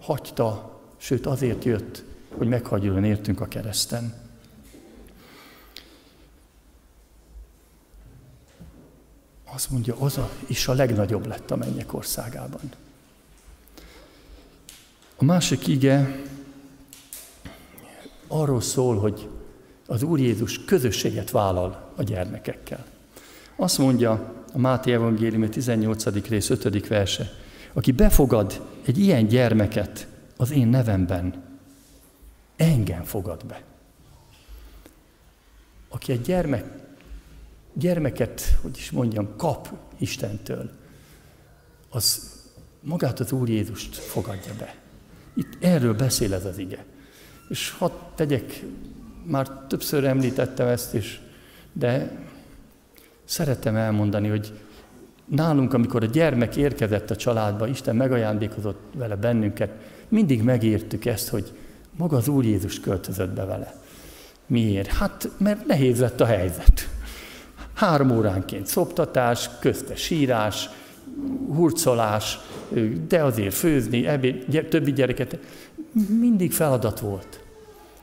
hagyta, 0.00 0.80
sőt 0.96 1.26
azért 1.26 1.64
jött, 1.64 2.02
hogy 2.36 2.48
meghagyjon 2.48 3.04
értünk 3.04 3.40
a 3.40 3.48
kereszten. 3.48 4.27
Azt 9.52 9.70
mondja, 9.70 9.94
az 9.98 10.18
a, 10.18 10.30
is 10.46 10.68
a 10.68 10.72
legnagyobb 10.72 11.26
lett 11.26 11.50
a 11.50 11.56
mennyek 11.56 11.94
országában. 11.94 12.60
A 15.16 15.24
másik 15.24 15.66
ige 15.66 16.22
arról 18.26 18.60
szól, 18.60 18.98
hogy 18.98 19.28
az 19.86 20.02
Úr 20.02 20.18
Jézus 20.18 20.64
közösséget 20.64 21.30
vállal 21.30 21.92
a 21.96 22.02
gyermekekkel. 22.02 22.84
Azt 23.56 23.78
mondja 23.78 24.34
a 24.52 24.58
Máté 24.58 24.92
Evangélium 24.92 25.50
18. 25.50 26.28
rész 26.28 26.50
5. 26.50 26.86
verse, 26.86 27.30
aki 27.72 27.92
befogad 27.92 28.66
egy 28.84 28.98
ilyen 28.98 29.26
gyermeket 29.26 30.06
az 30.36 30.50
én 30.50 30.68
nevemben, 30.68 31.44
engem 32.56 33.02
fogad 33.02 33.46
be. 33.46 33.62
Aki 35.88 36.12
egy 36.12 36.20
gyermek, 36.20 36.64
gyermeket, 37.72 38.42
hogy 38.62 38.76
is 38.76 38.90
mondjam, 38.90 39.36
kap 39.36 39.68
Istentől, 39.98 40.70
az 41.90 42.32
magát 42.80 43.20
az 43.20 43.32
Úr 43.32 43.48
Jézust 43.48 43.96
fogadja 43.96 44.52
be. 44.58 44.74
Itt 45.34 45.56
erről 45.60 45.94
beszél 45.94 46.34
ez 46.34 46.44
az 46.44 46.58
ige. 46.58 46.84
És 47.48 47.70
hadd 47.70 47.92
tegyek, 48.14 48.64
már 49.24 49.48
többször 49.68 50.04
említettem 50.04 50.66
ezt 50.66 50.94
is, 50.94 51.20
de 51.72 52.10
szeretem 53.24 53.76
elmondani, 53.76 54.28
hogy 54.28 54.52
nálunk, 55.24 55.72
amikor 55.72 56.02
a 56.02 56.06
gyermek 56.06 56.56
érkezett 56.56 57.10
a 57.10 57.16
családba, 57.16 57.66
Isten 57.66 57.96
megajándékozott 57.96 58.80
vele 58.94 59.16
bennünket, 59.16 59.70
mindig 60.08 60.42
megértük 60.42 61.04
ezt, 61.04 61.28
hogy 61.28 61.52
maga 61.96 62.16
az 62.16 62.28
Úr 62.28 62.44
Jézus 62.44 62.80
költözött 62.80 63.30
be 63.30 63.44
vele. 63.44 63.74
Miért? 64.46 64.92
Hát, 64.92 65.30
mert 65.38 65.66
nehéz 65.66 66.00
lett 66.00 66.20
a 66.20 66.26
helyzet. 66.26 66.88
Három 67.78 68.10
óránként 68.10 68.66
szoptatás, 68.66 69.50
közte 69.60 69.96
sírás, 69.96 70.68
hurcolás, 71.46 72.38
de 73.08 73.22
azért 73.22 73.54
főzni, 73.54 74.06
ebéd, 74.06 74.66
többi 74.68 74.92
gyereket. 74.92 75.38
Mindig 76.18 76.52
feladat 76.52 77.00
volt. 77.00 77.40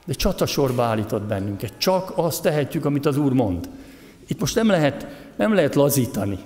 De 0.05 0.13
csatasorba 0.13 0.83
állított 0.83 1.21
bennünket. 1.21 1.73
Csak 1.77 2.11
azt 2.15 2.41
tehetjük, 2.41 2.85
amit 2.85 3.05
az 3.05 3.17
Úr 3.17 3.33
mond. 3.33 3.69
Itt 4.27 4.39
most 4.39 4.55
nem 4.55 4.67
lehet, 4.67 5.07
nem 5.35 5.53
lehet 5.53 5.75
lazítani. 5.75 6.39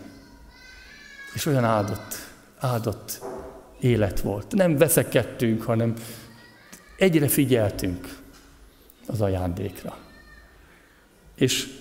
És 1.33 1.45
olyan 1.45 1.63
áldott, 1.63 2.15
áldott 2.59 3.21
élet 3.79 4.19
volt. 4.19 4.53
Nem 4.53 4.77
veszekedtünk, 4.77 5.61
hanem 5.61 5.93
egyre 6.97 7.27
figyeltünk 7.27 8.17
az 9.07 9.21
ajándékra. 9.21 9.97
És 11.35 11.78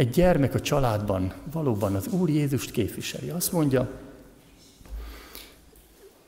egy 0.00 0.10
gyermek 0.10 0.54
a 0.54 0.60
családban 0.60 1.32
valóban 1.52 1.94
az 1.94 2.06
Úr 2.06 2.28
Jézust 2.28 2.70
képviseli. 2.70 3.30
Azt 3.30 3.52
mondja, 3.52 3.90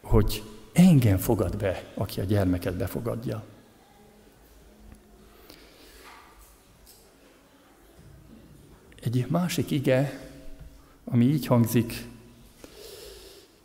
hogy 0.00 0.42
engem 0.72 1.18
fogad 1.18 1.56
be, 1.56 1.92
aki 1.94 2.20
a 2.20 2.24
gyermeket 2.24 2.76
befogadja. 2.76 3.44
Egy 9.02 9.26
másik 9.28 9.70
ige, 9.70 10.20
ami 11.04 11.24
így 11.24 11.46
hangzik, 11.46 12.06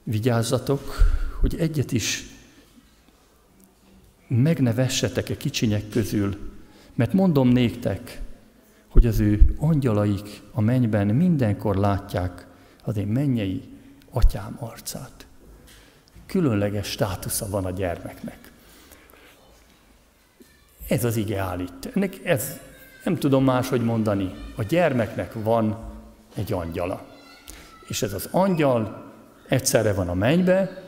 vigyázzatok, 0.03 0.95
hogy 1.39 1.55
egyet 1.55 1.91
is 1.91 2.23
meg 4.27 4.59
ne 4.59 4.73
vessetek-e 4.73 5.37
kicsinyek 5.37 5.89
közül, 5.89 6.51
mert 6.95 7.13
mondom 7.13 7.47
néktek, 7.47 8.25
hogy 8.97 9.05
az 9.05 9.19
ő 9.19 9.55
angyalaik 9.59 10.41
a 10.51 10.61
mennyben 10.61 11.07
mindenkor 11.07 11.75
látják 11.75 12.47
az 12.83 12.97
én 12.97 13.07
mennyei 13.07 13.61
atyám 14.11 14.57
arcát. 14.59 15.27
Különleges 16.25 16.87
státusza 16.87 17.49
van 17.49 17.65
a 17.65 17.71
gyermeknek. 17.71 18.51
Ez 20.87 21.03
az 21.03 21.15
ige 21.15 21.39
állít. 21.39 21.91
Ennek 21.93 22.25
ez, 22.25 22.59
nem 23.03 23.17
tudom 23.17 23.43
máshogy 23.43 23.81
mondani. 23.81 24.33
A 24.55 24.63
gyermeknek 24.63 25.33
van 25.33 25.77
egy 26.35 26.53
angyala. 26.53 27.05
És 27.87 28.01
ez 28.01 28.13
az 28.13 28.27
angyal 28.31 29.11
egyszerre 29.47 29.93
van 29.93 30.09
a 30.09 30.13
mennybe, 30.13 30.83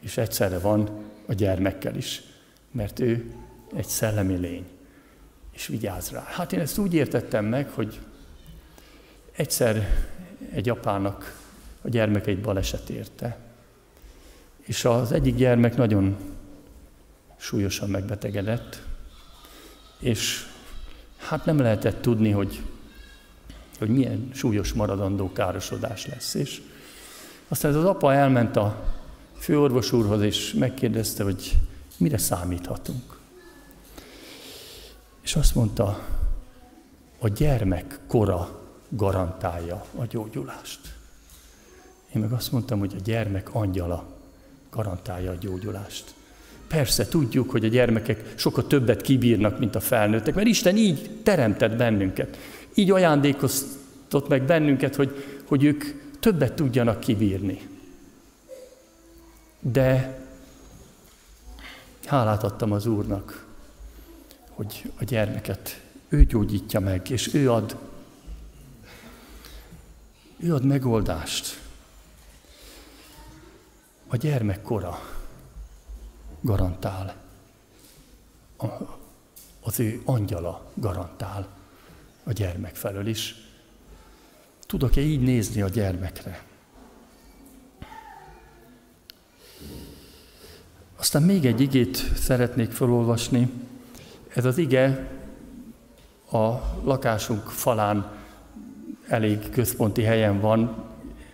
és 0.00 0.16
egyszerre 0.16 0.58
van 0.58 0.88
a 1.26 1.32
gyermekkel 1.32 1.96
is 1.96 2.22
mert 2.70 3.00
ő 3.00 3.32
egy 3.76 3.86
szellemi 3.86 4.36
lény, 4.36 4.66
és 5.58 5.66
vigyáz 5.66 6.10
rá. 6.10 6.22
Hát 6.22 6.52
én 6.52 6.60
ezt 6.60 6.78
úgy 6.78 6.94
értettem 6.94 7.44
meg, 7.44 7.70
hogy 7.70 8.00
egyszer 9.32 10.06
egy 10.52 10.68
apának 10.68 11.40
a 11.82 11.88
gyermek 11.88 12.26
egy 12.26 12.40
baleset 12.40 12.88
érte, 12.88 13.38
és 14.60 14.84
az 14.84 15.12
egyik 15.12 15.36
gyermek 15.36 15.76
nagyon 15.76 16.16
súlyosan 17.36 17.90
megbetegedett, 17.90 18.82
és 19.98 20.46
hát 21.16 21.44
nem 21.44 21.58
lehetett 21.58 22.02
tudni, 22.02 22.30
hogy, 22.30 22.62
hogy 23.78 23.88
milyen 23.88 24.30
súlyos 24.34 24.72
maradandó 24.72 25.32
károsodás 25.32 26.06
lesz. 26.06 26.34
És 26.34 26.60
aztán 27.48 27.74
az 27.74 27.84
apa 27.84 28.12
elment 28.12 28.56
a 28.56 28.84
főorvos 29.38 29.92
úrhoz, 29.92 30.22
és 30.22 30.52
megkérdezte, 30.52 31.22
hogy 31.22 31.56
Mire 31.96 32.18
számíthatunk? 32.18 33.17
És 35.28 35.36
azt 35.36 35.54
mondta, 35.54 36.06
a 37.18 37.28
gyermek 37.28 37.98
kora 38.06 38.62
garantálja 38.88 39.84
a 39.96 40.04
gyógyulást. 40.04 40.80
Én 42.14 42.20
meg 42.20 42.32
azt 42.32 42.52
mondtam, 42.52 42.78
hogy 42.78 42.94
a 42.98 43.02
gyermek 43.04 43.54
angyala 43.54 44.06
garantálja 44.70 45.30
a 45.30 45.34
gyógyulást. 45.34 46.14
Persze 46.68 47.08
tudjuk, 47.08 47.50
hogy 47.50 47.64
a 47.64 47.68
gyermekek 47.68 48.32
sokkal 48.36 48.66
többet 48.66 49.00
kibírnak, 49.00 49.58
mint 49.58 49.74
a 49.74 49.80
felnőttek, 49.80 50.34
mert 50.34 50.46
Isten 50.46 50.76
így 50.76 51.20
teremtett 51.22 51.76
bennünket. 51.76 52.36
Így 52.74 52.90
ajándékoztott 52.90 54.28
meg 54.28 54.42
bennünket, 54.42 54.94
hogy, 54.94 55.40
hogy 55.44 55.64
ők 55.64 55.84
többet 56.20 56.52
tudjanak 56.52 57.00
kibírni. 57.00 57.68
De 59.60 60.20
hálát 62.06 62.44
adtam 62.44 62.72
az 62.72 62.86
Úrnak, 62.86 63.46
hogy 64.58 64.92
a 64.98 65.04
gyermeket 65.04 65.82
ő 66.08 66.24
gyógyítja 66.24 66.80
meg, 66.80 67.10
és 67.10 67.34
ő 67.34 67.52
ad, 67.52 67.76
ő 70.36 70.54
ad 70.54 70.64
megoldást. 70.64 71.60
A 74.06 74.16
gyermek 74.16 74.62
kora 74.62 74.98
garantál. 76.40 77.14
Az 79.60 79.80
ő 79.80 80.02
angyala 80.04 80.70
garantál 80.74 81.48
a 82.24 82.32
gyermek 82.32 82.74
felől 82.74 83.06
is. 83.06 83.34
Tudok-e 84.66 85.00
így 85.00 85.20
nézni 85.20 85.62
a 85.62 85.68
gyermekre? 85.68 86.44
Aztán 90.96 91.22
még 91.22 91.46
egy 91.46 91.60
igét 91.60 91.96
szeretnék 92.16 92.70
felolvasni. 92.70 93.66
Ez 94.38 94.44
az 94.44 94.58
ige 94.58 95.08
a 96.30 96.48
lakásunk 96.84 97.42
falán 97.48 98.10
elég 99.08 99.50
központi 99.50 100.02
helyen 100.02 100.40
van, 100.40 100.84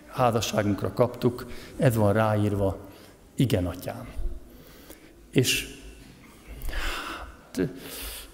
házasságunkra 0.07 0.93
kaptuk, 0.93 1.45
ez 1.77 1.95
van 1.95 2.13
ráírva, 2.13 2.77
igen, 3.35 3.65
atyám. 3.65 4.07
És 5.31 5.67
hát, 6.69 7.69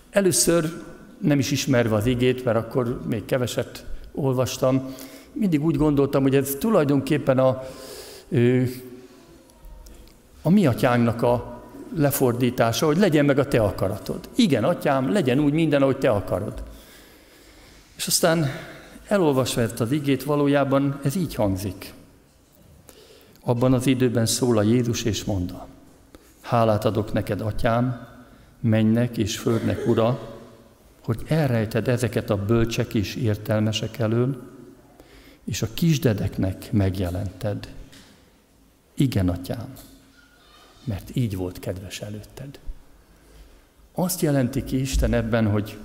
először 0.09 0.83
nem 1.17 1.39
is 1.39 1.51
ismerve 1.51 1.95
az 1.95 2.05
igét, 2.05 2.43
mert 2.43 2.57
akkor 2.57 3.01
még 3.07 3.25
keveset 3.25 3.85
olvastam, 4.11 4.93
mindig 5.33 5.63
úgy 5.63 5.75
gondoltam, 5.75 6.21
hogy 6.21 6.35
ez 6.35 6.55
tulajdonképpen 6.59 7.37
a, 7.37 7.63
a 10.41 10.49
mi 10.49 10.65
atyánknak 10.65 11.21
a 11.21 11.60
lefordítása, 11.95 12.85
hogy 12.85 12.97
legyen 12.97 13.25
meg 13.25 13.39
a 13.39 13.47
te 13.47 13.61
akaratod. 13.61 14.29
Igen, 14.35 14.63
atyám, 14.63 15.11
legyen 15.11 15.39
úgy 15.39 15.53
minden, 15.53 15.81
ahogy 15.81 15.97
te 15.97 16.09
akarod. 16.09 16.63
És 17.95 18.07
aztán 18.07 18.45
elolvasva 19.07 19.61
ezt 19.61 19.79
az 19.79 19.91
igét, 19.91 20.23
valójában 20.23 20.99
ez 21.03 21.15
így 21.15 21.35
hangzik. 21.35 21.93
Abban 23.43 23.73
az 23.73 23.87
időben 23.87 24.25
szól 24.25 24.57
a 24.57 24.61
Jézus 24.61 25.03
és 25.03 25.23
mondta, 25.23 25.67
hálát 26.41 26.85
adok 26.85 27.13
neked, 27.13 27.41
atyám, 27.41 28.07
mennek 28.59 29.17
és 29.17 29.37
földnek 29.37 29.87
ura, 29.87 30.19
hogy 31.03 31.21
elrejted 31.27 31.87
ezeket 31.87 32.29
a 32.29 32.45
bölcsek 32.45 32.93
és 32.93 33.15
értelmesek 33.15 33.97
elől, 33.97 34.41
és 35.43 35.61
a 35.61 35.67
kisdedeknek 35.73 36.71
megjelented. 36.71 37.67
Igen, 38.93 39.29
atyám, 39.29 39.73
mert 40.83 41.15
így 41.15 41.35
volt 41.35 41.59
kedves 41.59 42.01
előtted. 42.01 42.59
Azt 43.93 44.21
jelenti 44.21 44.63
ki 44.63 44.79
Isten 44.79 45.13
ebben, 45.13 45.47
hogy 45.47 45.77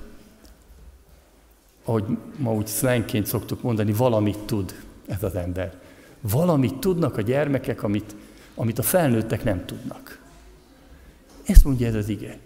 ahogy 1.85 2.05
ma 2.37 2.55
úgy 2.55 2.67
szlengként 2.67 3.27
szoktuk 3.27 3.63
mondani, 3.63 3.93
valamit 3.93 4.39
tud 4.39 4.75
ez 5.07 5.23
az 5.23 5.35
ember. 5.35 5.75
Valamit 6.21 6.75
tudnak 6.75 7.17
a 7.17 7.21
gyermekek, 7.21 7.83
amit, 7.83 8.15
amit 8.55 8.79
a 8.79 8.83
felnőttek 8.83 9.45
nem 9.45 9.65
tudnak. 9.65 10.21
Ezt 11.47 11.65
mondja 11.65 11.87
ez 11.87 11.95
az 11.95 12.09
ige. 12.09 12.39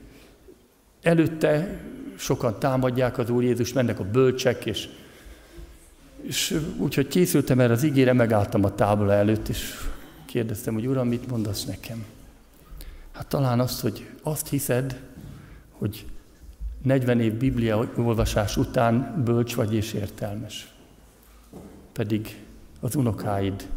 Előtte 1.03 1.81
sokan 2.17 2.59
támadják 2.59 3.19
az 3.19 3.31
Úr 3.31 3.43
Jézus, 3.43 3.73
mennek 3.73 4.01
a 4.01 4.05
bölcsek, 4.05 4.67
és, 4.67 4.89
és 6.23 6.61
úgyhogy 6.77 7.09
készültem 7.09 7.61
erre 7.61 7.73
az 7.73 7.83
igére, 7.83 8.13
megálltam 8.13 8.65
a 8.65 8.75
tábla 8.75 9.13
előtt, 9.13 9.49
és 9.49 9.75
kérdeztem, 10.27 10.75
hogy 10.75 10.87
Uram, 10.87 11.09
mit 11.09 11.31
mondasz 11.31 11.65
nekem? 11.65 12.05
Hát 13.13 13.27
talán 13.27 13.61
azt, 13.61 13.81
hogy 13.81 14.11
azt 14.23 14.49
hiszed, 14.49 15.01
hogy 15.71 16.07
40 16.83 17.21
év 17.21 17.35
Biblia 17.35 17.89
olvasás 17.97 18.57
után 18.57 19.23
bölcs 19.25 19.55
vagy 19.55 19.75
és 19.75 19.93
értelmes. 19.93 20.73
Pedig 21.93 22.45
az 22.81 22.95
unokáid 22.95 23.69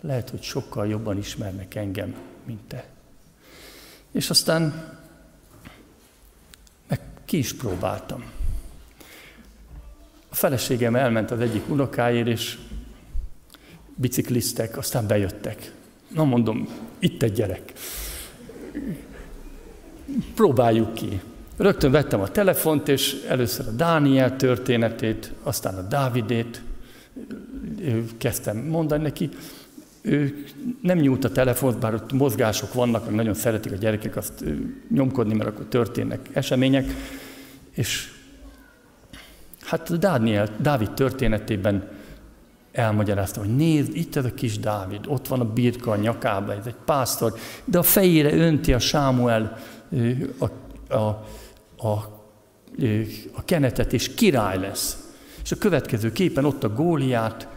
lehet, 0.00 0.30
hogy 0.30 0.42
sokkal 0.42 0.86
jobban 0.86 1.18
ismernek 1.18 1.74
engem, 1.74 2.14
mint 2.44 2.62
te. 2.68 2.86
És 4.10 4.30
aztán 4.30 4.92
meg 6.86 7.00
ki 7.24 7.38
is 7.38 7.54
próbáltam. 7.54 8.24
A 10.28 10.34
feleségem 10.34 10.96
elment 10.96 11.30
az 11.30 11.40
egyik 11.40 11.68
unokáért, 11.68 12.26
és 12.26 12.58
bicikliztek, 13.94 14.76
aztán 14.76 15.06
bejöttek. 15.06 15.72
Na 16.08 16.24
mondom, 16.24 16.68
itt 16.98 17.22
egy 17.22 17.32
gyerek. 17.32 17.72
Próbáljuk 20.34 20.94
ki. 20.94 21.20
Rögtön 21.56 21.90
vettem 21.90 22.20
a 22.20 22.28
telefont, 22.28 22.88
és 22.88 23.24
először 23.28 23.66
a 23.66 23.70
Dániel 23.70 24.36
történetét, 24.36 25.32
aztán 25.42 25.74
a 25.74 25.82
Dávidét 25.82 26.62
kezdtem 28.18 28.56
mondani 28.56 29.02
neki. 29.02 29.28
Ő 30.02 30.44
nem 30.80 30.98
nyújt 30.98 31.24
a 31.24 31.32
telefont, 31.32 31.78
bár 31.78 31.94
ott 31.94 32.12
mozgások 32.12 32.72
vannak, 32.72 33.04
meg 33.04 33.14
nagyon 33.14 33.34
szeretik 33.34 33.72
a 33.72 33.76
gyerekek 33.76 34.16
azt 34.16 34.44
nyomkodni, 34.90 35.34
mert 35.34 35.48
akkor 35.48 35.64
történnek 35.68 36.28
események. 36.32 36.84
És 37.70 38.12
hát 39.60 39.98
Dániel, 39.98 40.48
Dávid 40.60 40.90
történetében 40.90 41.88
elmagyarázta, 42.74 43.40
hogy 43.40 43.56
nézd, 43.56 43.96
itt 43.96 44.16
ez 44.16 44.24
a 44.24 44.34
kis 44.34 44.58
Dávid, 44.58 45.06
ott 45.06 45.28
van 45.28 45.40
a 45.40 45.52
birka 45.52 45.90
a 45.90 45.96
nyakába, 45.96 46.52
ez 46.52 46.66
egy 46.66 46.76
pásztor, 46.84 47.34
de 47.64 47.78
a 47.78 47.82
fejére 47.82 48.34
önti 48.34 48.72
a 48.72 48.78
Sámuel 48.78 49.58
a, 50.38 50.44
a 50.96 51.24
a, 51.84 51.92
a 53.32 53.44
kenetet, 53.44 53.92
és 53.92 54.14
király 54.14 54.58
lesz. 54.58 55.12
És 55.42 55.52
a 55.52 55.56
következő 55.56 56.12
képen 56.12 56.44
ott 56.44 56.64
a 56.64 56.68
góliát, 56.68 57.48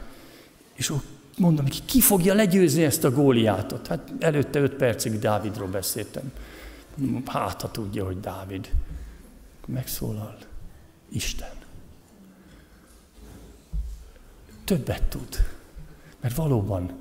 és 0.73 0.93
mondom 1.37 1.63
neki, 1.63 1.79
ki 1.85 2.01
fogja 2.01 2.33
legyőzni 2.33 2.83
ezt 2.83 3.03
a 3.03 3.11
góliátot? 3.11 3.87
Hát 3.87 4.13
előtte 4.19 4.59
öt 4.59 4.73
percig 4.73 5.19
Dávidról 5.19 5.67
beszéltem. 5.67 6.31
Hát, 7.25 7.61
ha 7.61 7.71
tudja, 7.71 8.05
hogy 8.05 8.19
Dávid. 8.19 8.69
Megszólal 9.65 10.37
Isten. 11.09 11.56
Többet 14.67 15.03
tud. 15.03 15.45
Mert 16.21 16.35
valóban 16.35 16.91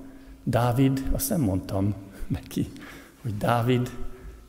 Dávid, 0.45 1.09
azt 1.13 1.29
nem 1.29 1.41
mondtam 1.41 1.95
neki, 2.27 2.69
hogy 3.23 3.37
Dávid 3.37 3.91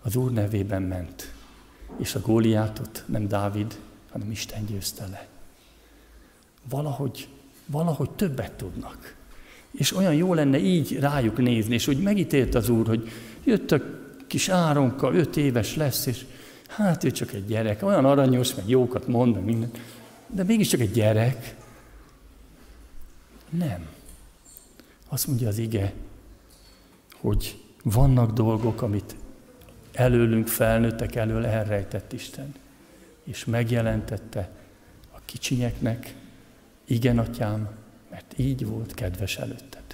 az 0.01 0.15
Úr 0.15 0.31
nevében 0.31 0.81
ment 0.81 1.33
és 1.97 2.15
a 2.15 2.19
Góliátot 2.19 3.03
nem 3.05 3.27
Dávid, 3.27 3.79
hanem 4.11 4.31
Isten 4.31 4.65
győzte 4.65 5.07
le. 5.07 5.27
Valahogy, 6.69 7.27
valahogy 7.65 8.09
többet 8.09 8.51
tudnak. 8.51 9.15
És 9.71 9.95
olyan 9.95 10.13
jó 10.13 10.33
lenne 10.33 10.57
így 10.57 10.99
rájuk 10.99 11.37
nézni, 11.37 11.73
és 11.73 11.85
hogy 11.85 12.01
megítélt 12.01 12.55
az 12.55 12.69
Úr, 12.69 12.87
hogy 12.87 13.09
jött 13.43 13.71
a 13.71 13.81
kis 14.27 14.49
Áronka, 14.49 15.13
öt 15.13 15.37
éves 15.37 15.75
lesz, 15.75 16.05
és 16.05 16.25
hát 16.67 17.03
ő 17.03 17.11
csak 17.11 17.33
egy 17.33 17.45
gyerek, 17.45 17.83
olyan 17.83 18.05
aranyos, 18.05 18.55
meg 18.55 18.69
jókat 18.69 19.07
mond, 19.07 19.33
meg 19.33 19.43
minden, 19.43 19.71
de 20.27 20.43
mégiscsak 20.43 20.79
egy 20.79 20.91
gyerek. 20.91 21.55
Nem. 23.49 23.87
Azt 25.07 25.27
mondja 25.27 25.47
az 25.47 25.57
ige, 25.57 25.93
hogy 27.19 27.63
vannak 27.83 28.31
dolgok, 28.31 28.81
amit 28.81 29.15
előlünk 29.91 30.47
felnőttek 30.47 31.15
elől 31.15 31.45
elrejtett 31.45 32.13
Isten. 32.13 32.53
És 33.23 33.45
megjelentette 33.45 34.49
a 35.11 35.19
kicsinyeknek, 35.25 36.15
igen, 36.85 37.19
atyám, 37.19 37.69
mert 38.09 38.33
így 38.37 38.65
volt 38.65 38.93
kedves 38.93 39.37
előtted. 39.37 39.86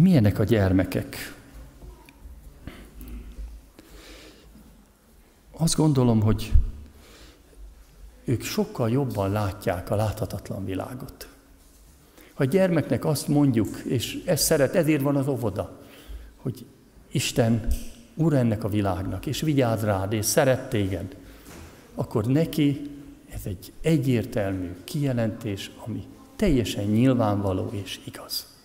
Milyenek 0.00 0.38
a 0.38 0.44
gyermekek? 0.44 1.34
Azt 5.56 5.76
gondolom, 5.76 6.20
hogy 6.20 6.52
ők 8.24 8.42
sokkal 8.42 8.90
jobban 8.90 9.30
látják 9.30 9.90
a 9.90 9.96
láthatatlan 9.96 10.64
világot. 10.64 11.28
Ha 12.34 12.42
a 12.42 12.46
gyermeknek 12.46 13.04
azt 13.04 13.28
mondjuk, 13.28 13.78
és 13.84 14.22
ez 14.24 14.40
szeret, 14.40 14.74
ezért 14.74 15.02
van 15.02 15.16
az 15.16 15.28
óvoda, 15.28 15.80
hogy 16.36 16.66
Isten 17.10 17.66
Úr 18.14 18.32
ennek 18.32 18.64
a 18.64 18.68
világnak, 18.68 19.26
és 19.26 19.40
vigyáz 19.40 19.82
rád, 19.82 20.12
és 20.12 20.24
szeret 20.24 20.68
téged, 20.68 21.16
akkor 21.94 22.26
neki 22.26 22.90
ez 23.34 23.40
egy 23.44 23.72
egyértelmű 23.80 24.76
kijelentés, 24.84 25.70
ami 25.86 26.06
teljesen 26.36 26.84
nyilvánvaló 26.84 27.70
és 27.72 28.00
igaz. 28.04 28.57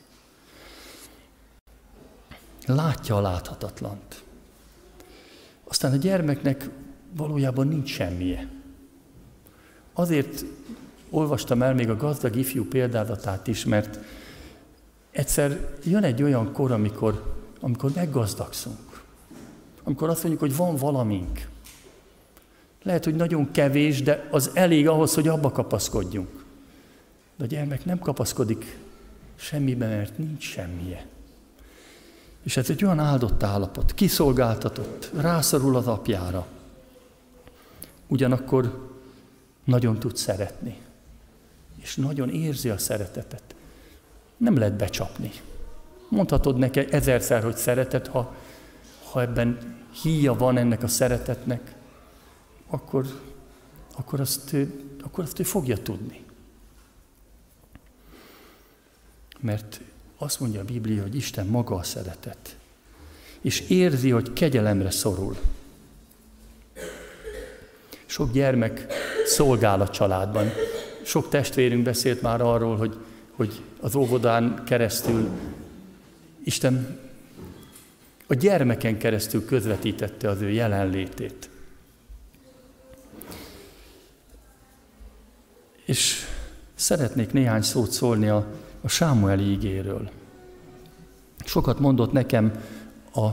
Látja 2.65 3.15
a 3.15 3.21
láthatatlant. 3.21 4.23
Aztán 5.63 5.91
a 5.91 5.95
gyermeknek 5.95 6.69
valójában 7.15 7.67
nincs 7.67 7.89
semmije. 7.89 8.47
Azért 9.93 10.45
olvastam 11.09 11.61
el 11.61 11.73
még 11.73 11.89
a 11.89 11.95
gazdag 11.95 12.35
ifjú 12.35 12.67
példádatát 12.67 13.47
is, 13.47 13.65
mert 13.65 13.99
egyszer 15.11 15.75
jön 15.83 16.03
egy 16.03 16.23
olyan 16.23 16.51
kor, 16.51 16.71
amikor, 16.71 17.35
amikor 17.59 17.91
meggazdagszunk. 17.95 19.03
Amikor 19.83 20.09
azt 20.09 20.23
mondjuk, 20.23 20.41
hogy 20.41 20.55
van 20.55 20.75
valamink. 20.75 21.47
Lehet, 22.83 23.03
hogy 23.03 23.15
nagyon 23.15 23.51
kevés, 23.51 24.01
de 24.01 24.27
az 24.31 24.51
elég 24.53 24.87
ahhoz, 24.87 25.13
hogy 25.13 25.27
abba 25.27 25.51
kapaszkodjunk. 25.51 26.45
De 27.37 27.43
a 27.43 27.47
gyermek 27.47 27.85
nem 27.85 27.99
kapaszkodik 27.99 28.77
semmibe, 29.35 29.87
mert 29.87 30.17
nincs 30.17 30.43
semmije. 30.43 31.05
És 32.43 32.57
ez 32.57 32.69
egy 32.69 32.83
olyan 32.83 32.99
áldott 32.99 33.43
állapot, 33.43 33.93
kiszolgáltatott, 33.93 35.11
rászorul 35.15 35.75
az 35.75 35.87
apjára. 35.87 36.47
Ugyanakkor 38.07 38.91
nagyon 39.63 39.99
tud 39.99 40.15
szeretni, 40.15 40.77
és 41.75 41.95
nagyon 41.95 42.29
érzi 42.29 42.69
a 42.69 42.77
szeretetet. 42.77 43.55
Nem 44.37 44.57
lehet 44.57 44.73
becsapni. 44.73 45.31
Mondhatod 46.09 46.57
neki 46.57 46.91
ezerszer, 46.91 47.43
hogy 47.43 47.55
szeretet, 47.55 48.07
ha, 48.07 48.35
ha 49.11 49.21
ebben 49.21 49.77
híja 50.01 50.33
van 50.33 50.57
ennek 50.57 50.83
a 50.83 50.87
szeretetnek, 50.87 51.75
akkor, 52.67 53.05
akkor, 53.95 54.19
azt, 54.19 54.55
akkor 55.03 55.23
azt 55.23 55.39
ő 55.39 55.43
fogja 55.43 55.77
tudni. 55.77 56.23
Mert 59.39 59.81
azt 60.23 60.39
mondja 60.39 60.59
a 60.59 60.63
Biblia, 60.63 61.01
hogy 61.01 61.15
Isten 61.15 61.45
maga 61.45 61.75
a 61.75 61.83
szeretet. 61.83 62.55
És 63.41 63.59
érzi, 63.59 64.09
hogy 64.09 64.33
kegyelemre 64.33 64.91
szorul. 64.91 65.37
Sok 68.05 68.31
gyermek 68.31 68.87
szolgál 69.25 69.81
a 69.81 69.89
családban. 69.89 70.51
Sok 71.03 71.29
testvérünk 71.29 71.83
beszélt 71.83 72.21
már 72.21 72.41
arról, 72.41 72.77
hogy, 72.77 72.97
hogy 73.31 73.61
az 73.79 73.95
óvodán 73.95 74.63
keresztül 74.65 75.29
Isten 76.43 76.99
a 78.27 78.33
gyermeken 78.33 78.97
keresztül 78.97 79.45
közvetítette 79.45 80.29
az 80.29 80.41
ő 80.41 80.49
jelenlétét. 80.49 81.49
És 85.85 86.25
szeretnék 86.75 87.31
néhány 87.31 87.61
szót 87.61 87.91
szólni 87.91 88.27
a, 88.27 88.47
a 88.83 88.87
Sámueli 88.87 89.43
ígéről. 89.43 90.09
Sokat 91.45 91.79
mondott 91.79 92.11
nekem 92.11 92.51
a 93.13 93.27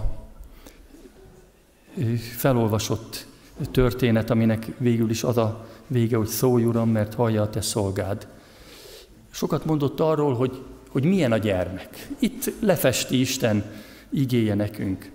felolvasott 2.36 3.26
történet, 3.70 4.30
aminek 4.30 4.66
végül 4.78 5.10
is 5.10 5.22
az 5.22 5.36
a 5.36 5.66
vége, 5.86 6.16
hogy 6.16 6.26
szólj 6.26 6.64
Uram, 6.64 6.90
mert 6.90 7.14
hallja 7.14 7.42
a 7.42 7.50
te 7.50 7.60
szolgád. 7.60 8.28
Sokat 9.30 9.64
mondott 9.64 10.00
arról, 10.00 10.34
hogy, 10.34 10.64
hogy 10.88 11.04
milyen 11.04 11.32
a 11.32 11.38
gyermek. 11.38 12.08
Itt 12.18 12.52
lefesti 12.60 13.20
Isten 13.20 13.72
igéje 14.08 14.54
nekünk. 14.54 15.10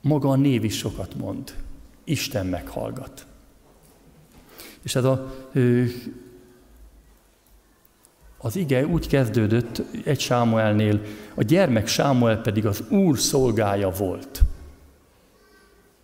Maga 0.00 0.28
a 0.28 0.36
név 0.36 0.64
is 0.64 0.76
sokat 0.76 1.14
mond. 1.14 1.54
Isten 2.04 2.46
meghallgat. 2.46 3.26
És 4.82 4.94
ez 4.94 5.04
a, 5.04 5.34
az 8.44 8.56
ige 8.56 8.86
úgy 8.86 9.08
kezdődött 9.08 9.82
egy 10.04 10.20
Sámuelnél, 10.20 11.00
a 11.34 11.42
gyermek 11.42 11.86
Sámuel 11.86 12.40
pedig 12.40 12.66
az 12.66 12.82
Úr 12.90 13.18
szolgája 13.18 13.90
volt. 13.90 14.42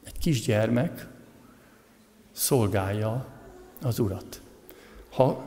Egy 0.05 0.18
kisgyermek 0.18 1.07
szolgálja 2.33 3.27
az 3.83 3.98
Urat. 3.98 4.40
Ha 5.11 5.44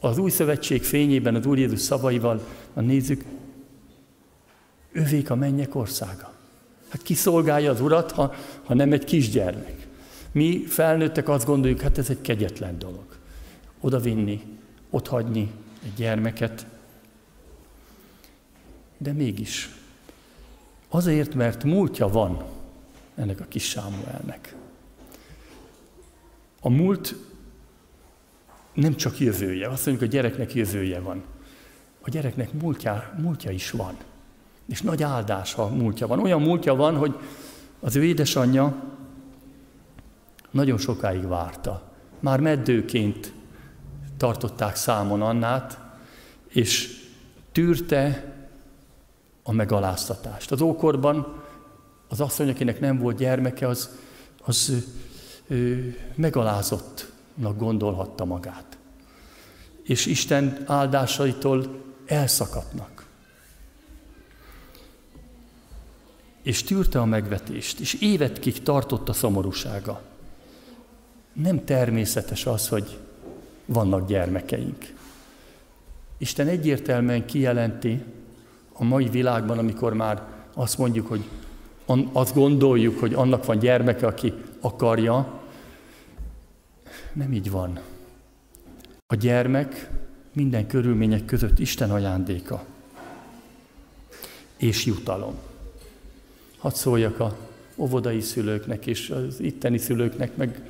az 0.00 0.18
új 0.18 0.30
szövetség 0.30 0.82
fényében 0.82 1.34
az 1.34 1.46
Úr 1.46 1.58
Jézus 1.58 1.80
szavaival 1.80 2.46
nézzük, 2.74 3.24
övék 4.92 5.30
a 5.30 5.34
mennyek 5.34 5.74
országa. 5.74 6.32
Hát 6.88 7.02
ki 7.02 7.14
szolgálja 7.14 7.70
az 7.70 7.80
Urat, 7.80 8.10
ha, 8.10 8.34
ha 8.64 8.74
nem 8.74 8.92
egy 8.92 9.04
kisgyermek? 9.04 9.86
Mi 10.32 10.64
felnőttek 10.66 11.28
azt 11.28 11.46
gondoljuk, 11.46 11.80
hát 11.80 11.98
ez 11.98 12.10
egy 12.10 12.20
kegyetlen 12.20 12.78
dolog. 12.78 13.06
Oda 13.80 13.98
vinni, 13.98 14.42
ott 14.90 15.06
hagyni 15.08 15.50
egy 15.84 15.94
gyermeket. 15.96 16.66
De 18.98 19.12
mégis, 19.12 19.70
azért, 20.88 21.34
mert 21.34 21.64
múltja 21.64 22.08
van 22.08 22.44
ennek 23.14 23.40
a 23.40 23.44
kis 23.48 23.68
Sámuelnek. 23.68 24.54
A 26.60 26.68
múlt 26.68 27.14
nem 28.74 28.96
csak 28.96 29.18
jövője, 29.18 29.68
azt 29.68 29.86
mondjuk, 29.86 30.08
a 30.08 30.12
gyereknek 30.12 30.54
jövője 30.54 31.00
van. 31.00 31.24
A 32.00 32.10
gyereknek 32.10 32.52
múltja, 32.52 33.14
múltja 33.18 33.50
is 33.50 33.70
van. 33.70 33.96
És 34.68 34.82
nagy 34.82 35.02
áldása 35.02 35.68
múltja 35.68 36.06
van. 36.06 36.20
Olyan 36.20 36.42
múltja 36.42 36.74
van, 36.74 36.96
hogy 36.96 37.18
az 37.80 37.96
ő 37.96 38.04
édesanyja 38.04 38.82
nagyon 40.50 40.78
sokáig 40.78 41.26
várta. 41.26 41.92
Már 42.20 42.40
meddőként 42.40 43.32
tartották 44.18 44.76
számon 44.76 45.22
Annát, 45.22 45.78
és 46.48 47.02
tűrte 47.52 48.34
a 49.42 49.52
megaláztatást. 49.52 50.52
Az 50.52 50.60
ókorban 50.60 51.42
az 52.08 52.20
asszony, 52.20 52.48
akinek 52.48 52.80
nem 52.80 52.98
volt 52.98 53.16
gyermeke, 53.16 53.68
az, 53.68 53.90
az 54.44 54.72
ő, 55.46 55.98
megalázottnak 56.14 57.58
gondolhatta 57.58 58.24
magát. 58.24 58.78
És 59.82 60.06
Isten 60.06 60.64
áldásaitól 60.66 61.84
elszakadnak. 62.06 63.06
És 66.42 66.62
tűrte 66.62 67.00
a 67.00 67.04
megvetést, 67.04 67.80
és 67.80 67.94
évetkig 67.94 68.62
tartott 68.62 69.08
a 69.08 69.12
szomorúsága. 69.12 70.02
Nem 71.32 71.64
természetes 71.64 72.46
az, 72.46 72.68
hogy 72.68 72.98
vannak 73.68 74.06
gyermekeink. 74.06 74.92
Isten 76.18 76.46
egyértelműen 76.46 77.26
kijelenti 77.26 78.02
a 78.72 78.84
mai 78.84 79.08
világban, 79.08 79.58
amikor 79.58 79.92
már 79.92 80.22
azt 80.54 80.78
mondjuk, 80.78 81.06
hogy 81.06 81.24
azt 82.12 82.34
gondoljuk, 82.34 82.98
hogy 82.98 83.14
annak 83.14 83.44
van 83.44 83.58
gyermeke, 83.58 84.06
aki 84.06 84.32
akarja, 84.60 85.40
nem 87.12 87.32
így 87.32 87.50
van. 87.50 87.80
A 89.06 89.14
gyermek 89.14 89.90
minden 90.32 90.66
körülmények 90.66 91.24
között 91.24 91.58
Isten 91.58 91.90
ajándéka 91.90 92.64
és 94.56 94.84
jutalom. 94.84 95.34
Hadd 96.58 96.72
szóljak 96.72 97.20
a 97.20 97.36
óvodai 97.76 98.20
szülőknek 98.20 98.86
és 98.86 99.10
az 99.10 99.40
itteni 99.40 99.78
szülőknek, 99.78 100.36
meg 100.36 100.62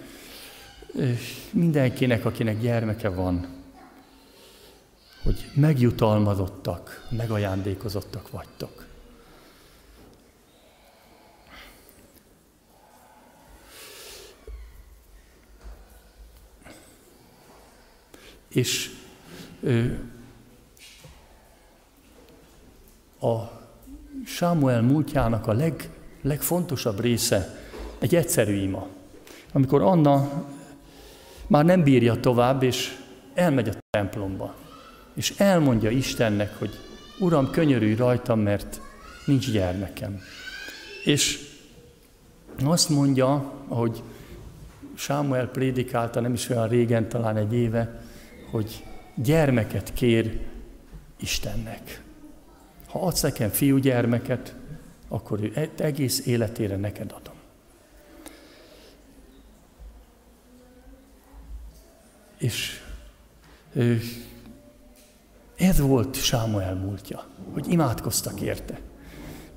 mindenkinek, 1.51 2.25
akinek 2.25 2.61
gyermeke 2.61 3.09
van, 3.09 3.47
hogy 5.23 5.51
megjutalmazottak, 5.55 7.07
megajándékozottak 7.11 8.31
vagytok. 8.31 8.87
És 18.49 18.91
a 23.21 23.59
Sámuel 24.27 24.83
múltjának 24.83 25.47
a 25.47 25.53
leg, 25.53 25.91
legfontosabb 26.23 27.01
része 27.01 27.59
egy 27.99 28.15
egyszerű 28.15 28.55
ima. 28.55 28.87
Amikor 29.53 29.83
Anna 29.83 30.47
már 31.49 31.65
nem 31.65 31.83
bírja 31.83 32.21
tovább, 32.21 32.63
és 32.63 32.97
elmegy 33.35 33.69
a 33.69 33.73
templomba, 33.91 34.55
és 35.15 35.35
elmondja 35.37 35.91
Istennek, 35.91 36.59
hogy 36.59 36.71
Uram, 37.19 37.51
könyörülj 37.51 37.95
rajtam, 37.95 38.41
mert 38.41 38.81
nincs 39.27 39.51
gyermekem. 39.51 40.21
És 41.05 41.47
azt 42.65 42.89
mondja, 42.89 43.53
ahogy 43.69 44.03
Sámuel 44.95 45.49
prédikálta 45.49 46.21
nem 46.21 46.33
is 46.33 46.49
olyan 46.49 46.69
régen, 46.69 47.09
talán 47.09 47.37
egy 47.37 47.55
éve, 47.55 48.01
hogy 48.51 48.85
gyermeket 49.15 49.93
kér 49.93 50.41
Istennek. 51.21 52.03
Ha 52.87 53.07
adsz 53.07 53.21
nekem 53.21 53.49
fiúgyermeket, 53.49 54.55
akkor 55.09 55.41
ő 55.43 55.53
e- 55.55 55.85
egész 55.85 56.27
életére 56.27 56.77
neked 56.77 57.15
adom. 57.21 57.38
És 62.39 62.81
ez 65.57 65.81
volt 65.81 66.15
Sámuel 66.15 66.75
múltja, 66.75 67.25
hogy 67.53 67.71
imádkoztak 67.71 68.41
érte. 68.41 68.81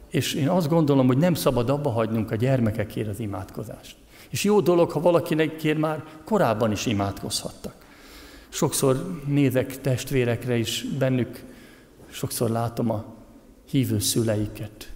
És 0.09 0.33
én 0.33 0.49
azt 0.49 0.69
gondolom, 0.69 1.07
hogy 1.07 1.17
nem 1.17 1.33
szabad 1.33 1.69
abba 1.69 1.89
hagynunk 1.89 2.31
a 2.31 2.35
gyermekekért 2.35 3.07
az 3.07 3.19
imádkozást. 3.19 3.95
És 4.29 4.43
jó 4.43 4.61
dolog, 4.61 4.91
ha 4.91 4.99
valakinek 4.99 5.77
már 5.77 6.03
korábban 6.25 6.71
is 6.71 6.85
imádkozhattak. 6.85 7.75
Sokszor 8.49 9.21
nézek 9.27 9.81
testvérekre 9.81 10.57
is, 10.57 10.85
bennük 10.97 11.43
sokszor 12.09 12.49
látom 12.49 12.89
a 12.89 13.05
hívő 13.69 13.99
szüleiket, 13.99 14.91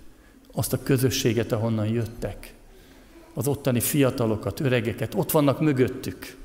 azt 0.53 0.73
a 0.73 0.83
közösséget, 0.83 1.51
ahonnan 1.51 1.87
jöttek, 1.87 2.53
az 3.33 3.47
ottani 3.47 3.79
fiatalokat, 3.79 4.59
öregeket, 4.59 5.15
ott 5.15 5.31
vannak 5.31 5.59
mögöttük. 5.59 6.37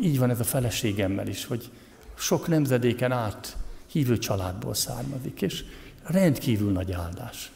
Így 0.00 0.18
van 0.18 0.30
ez 0.30 0.40
a 0.40 0.44
feleségemmel 0.44 1.26
is, 1.26 1.44
hogy 1.44 1.70
sok 2.14 2.48
nemzedéken 2.48 3.12
át 3.12 3.56
hívő 3.86 4.18
családból 4.18 4.74
származik, 4.74 5.42
és 5.42 5.64
rendkívül 6.04 6.72
nagy 6.72 6.92
áldás. 6.92 7.50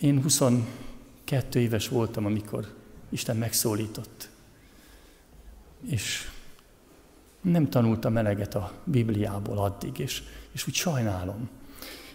Én 0.00 0.22
22 0.22 1.60
éves 1.60 1.88
voltam, 1.88 2.24
amikor 2.24 2.74
Isten 3.08 3.36
megszólított. 3.36 4.28
És 5.86 6.30
nem 7.40 7.70
tanultam 7.70 8.16
eleget 8.16 8.54
a 8.54 8.72
Bibliából 8.84 9.58
addig, 9.58 9.98
és, 9.98 10.22
és 10.52 10.66
úgy 10.66 10.74
sajnálom. 10.74 11.48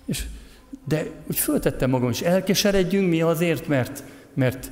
És, 0.05 0.25
de 0.85 1.11
úgy 1.27 1.37
föltettem 1.37 1.89
magam, 1.89 2.09
és 2.09 2.21
elkeseredjünk 2.21 3.09
mi 3.09 3.21
azért, 3.21 3.67
mert, 3.67 4.03
mert 4.33 4.71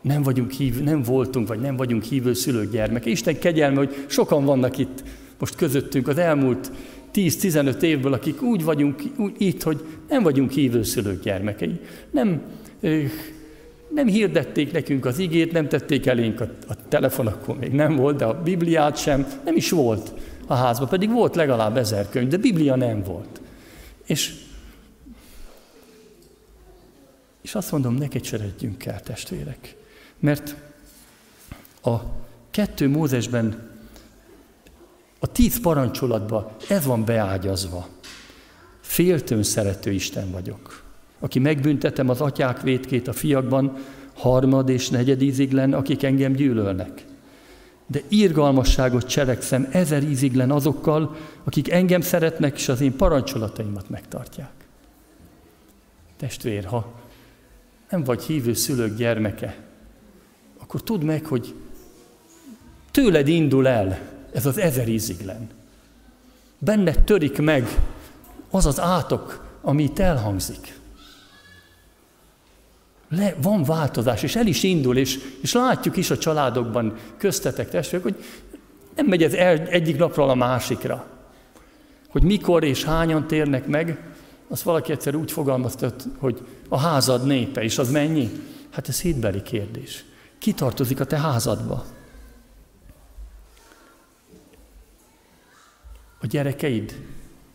nem 0.00 0.22
vagyunk 0.22 0.50
hív, 0.50 0.82
nem 0.82 1.02
voltunk, 1.02 1.48
vagy 1.48 1.60
nem 1.60 1.76
vagyunk 1.76 2.02
hívő 2.02 2.32
szülők 2.32 2.70
gyermeke. 2.72 3.10
Isten 3.10 3.38
kegyelme, 3.38 3.76
hogy 3.76 4.04
sokan 4.06 4.44
vannak 4.44 4.78
itt 4.78 5.02
most 5.38 5.54
közöttünk 5.54 6.08
az 6.08 6.18
elmúlt 6.18 6.70
10-15 7.14 7.82
évből, 7.82 8.12
akik 8.12 8.42
úgy 8.42 8.64
vagyunk 8.64 9.02
úgy, 9.16 9.34
itt, 9.38 9.62
hogy 9.62 9.84
nem 10.08 10.22
vagyunk 10.22 10.50
hívő 10.50 10.82
szülők 10.82 11.22
gyermekei. 11.22 11.80
Nem, 12.10 12.42
nem 13.94 14.06
hirdették 14.06 14.72
nekünk 14.72 15.04
az 15.04 15.18
igét, 15.18 15.52
nem 15.52 15.68
tették 15.68 16.06
elénk 16.06 16.40
a, 16.40 16.50
a 16.68 16.88
telefon, 16.88 17.26
akkor 17.26 17.58
még 17.58 17.72
nem 17.72 17.96
volt, 17.96 18.16
de 18.16 18.24
a 18.24 18.42
Bibliát 18.42 18.96
sem, 18.96 19.26
nem 19.44 19.56
is 19.56 19.70
volt 19.70 20.12
a 20.46 20.54
házban, 20.54 20.88
pedig 20.88 21.10
volt 21.10 21.36
legalább 21.36 21.76
ezer 21.76 22.08
könyv, 22.08 22.28
de 22.28 22.36
Biblia 22.36 22.76
nem 22.76 23.02
volt. 23.02 23.40
És, 24.06 24.34
és 27.42 27.54
azt 27.54 27.72
mondom, 27.72 27.94
ne 27.94 28.08
kecseredjünk 28.08 28.84
el, 28.84 29.00
testvérek. 29.00 29.76
Mert 30.18 30.56
a 31.82 31.96
kettő 32.50 32.88
Mózesben, 32.88 33.68
a 35.18 35.32
tíz 35.32 35.60
parancsolatban 35.60 36.50
ez 36.68 36.84
van 36.84 37.04
beágyazva. 37.04 37.88
Féltőn 38.80 39.42
szerető 39.42 39.90
Isten 39.90 40.30
vagyok, 40.30 40.82
aki 41.18 41.38
megbüntetem 41.38 42.08
az 42.08 42.20
atyák 42.20 42.62
vétkét 42.62 43.08
a 43.08 43.12
fiakban, 43.12 43.76
harmad 44.14 44.68
és 44.68 44.88
negyed 44.88 45.22
íziglen, 45.22 45.72
akik 45.72 46.02
engem 46.02 46.32
gyűlölnek. 46.32 47.04
De 47.86 48.00
írgalmasságot 48.08 49.06
cselekszem 49.06 49.68
ezer 49.70 50.02
íziglen 50.02 50.50
azokkal, 50.50 51.16
akik 51.44 51.70
engem 51.70 52.00
szeretnek, 52.00 52.56
és 52.56 52.68
az 52.68 52.80
én 52.80 52.96
parancsolataimat 52.96 53.90
megtartják. 53.90 54.52
Testvér, 56.16 56.64
ha 56.64 56.92
nem 57.90 58.04
vagy 58.04 58.22
hívő 58.22 58.52
szülők 58.52 58.96
gyermeke, 58.96 59.67
akkor 60.68 60.82
tudd 60.82 61.02
meg, 61.02 61.26
hogy 61.26 61.54
tőled 62.90 63.28
indul 63.28 63.68
el 63.68 63.98
ez 64.32 64.46
az 64.46 64.58
ezer 64.58 64.88
íziglen. 64.88 65.48
Benned 66.58 67.02
törik 67.04 67.38
meg 67.38 67.68
az 68.50 68.66
az 68.66 68.80
átok, 68.80 69.46
ami 69.60 69.82
itt 69.82 69.98
elhangzik. 69.98 70.78
Le, 73.08 73.34
van 73.42 73.62
változás, 73.62 74.22
és 74.22 74.36
el 74.36 74.46
is 74.46 74.62
indul, 74.62 74.96
és, 74.96 75.18
és 75.42 75.52
látjuk 75.52 75.96
is 75.96 76.10
a 76.10 76.18
családokban, 76.18 76.96
köztetek 77.16 77.68
testvérek, 77.68 78.06
hogy 78.06 78.24
nem 78.96 79.06
megy 79.06 79.22
ez 79.22 79.32
el 79.32 79.58
egyik 79.58 79.96
napról 79.96 80.30
a 80.30 80.34
másikra. 80.34 81.06
Hogy 82.08 82.22
mikor 82.22 82.64
és 82.64 82.84
hányan 82.84 83.26
térnek 83.26 83.66
meg, 83.66 84.12
azt 84.48 84.62
valaki 84.62 84.92
egyszer 84.92 85.14
úgy 85.14 85.32
fogalmazta, 85.32 85.94
hogy 86.18 86.46
a 86.68 86.78
házad 86.78 87.26
népe, 87.26 87.62
és 87.62 87.78
az 87.78 87.90
mennyi? 87.90 88.30
Hát 88.70 88.88
ez 88.88 89.00
hitbeli 89.00 89.42
kérdés. 89.42 90.06
Ki 90.38 90.52
tartozik 90.54 91.00
a 91.00 91.04
te 91.04 91.18
házadba? 91.18 91.84
A 96.20 96.26
gyerekeid, 96.26 97.06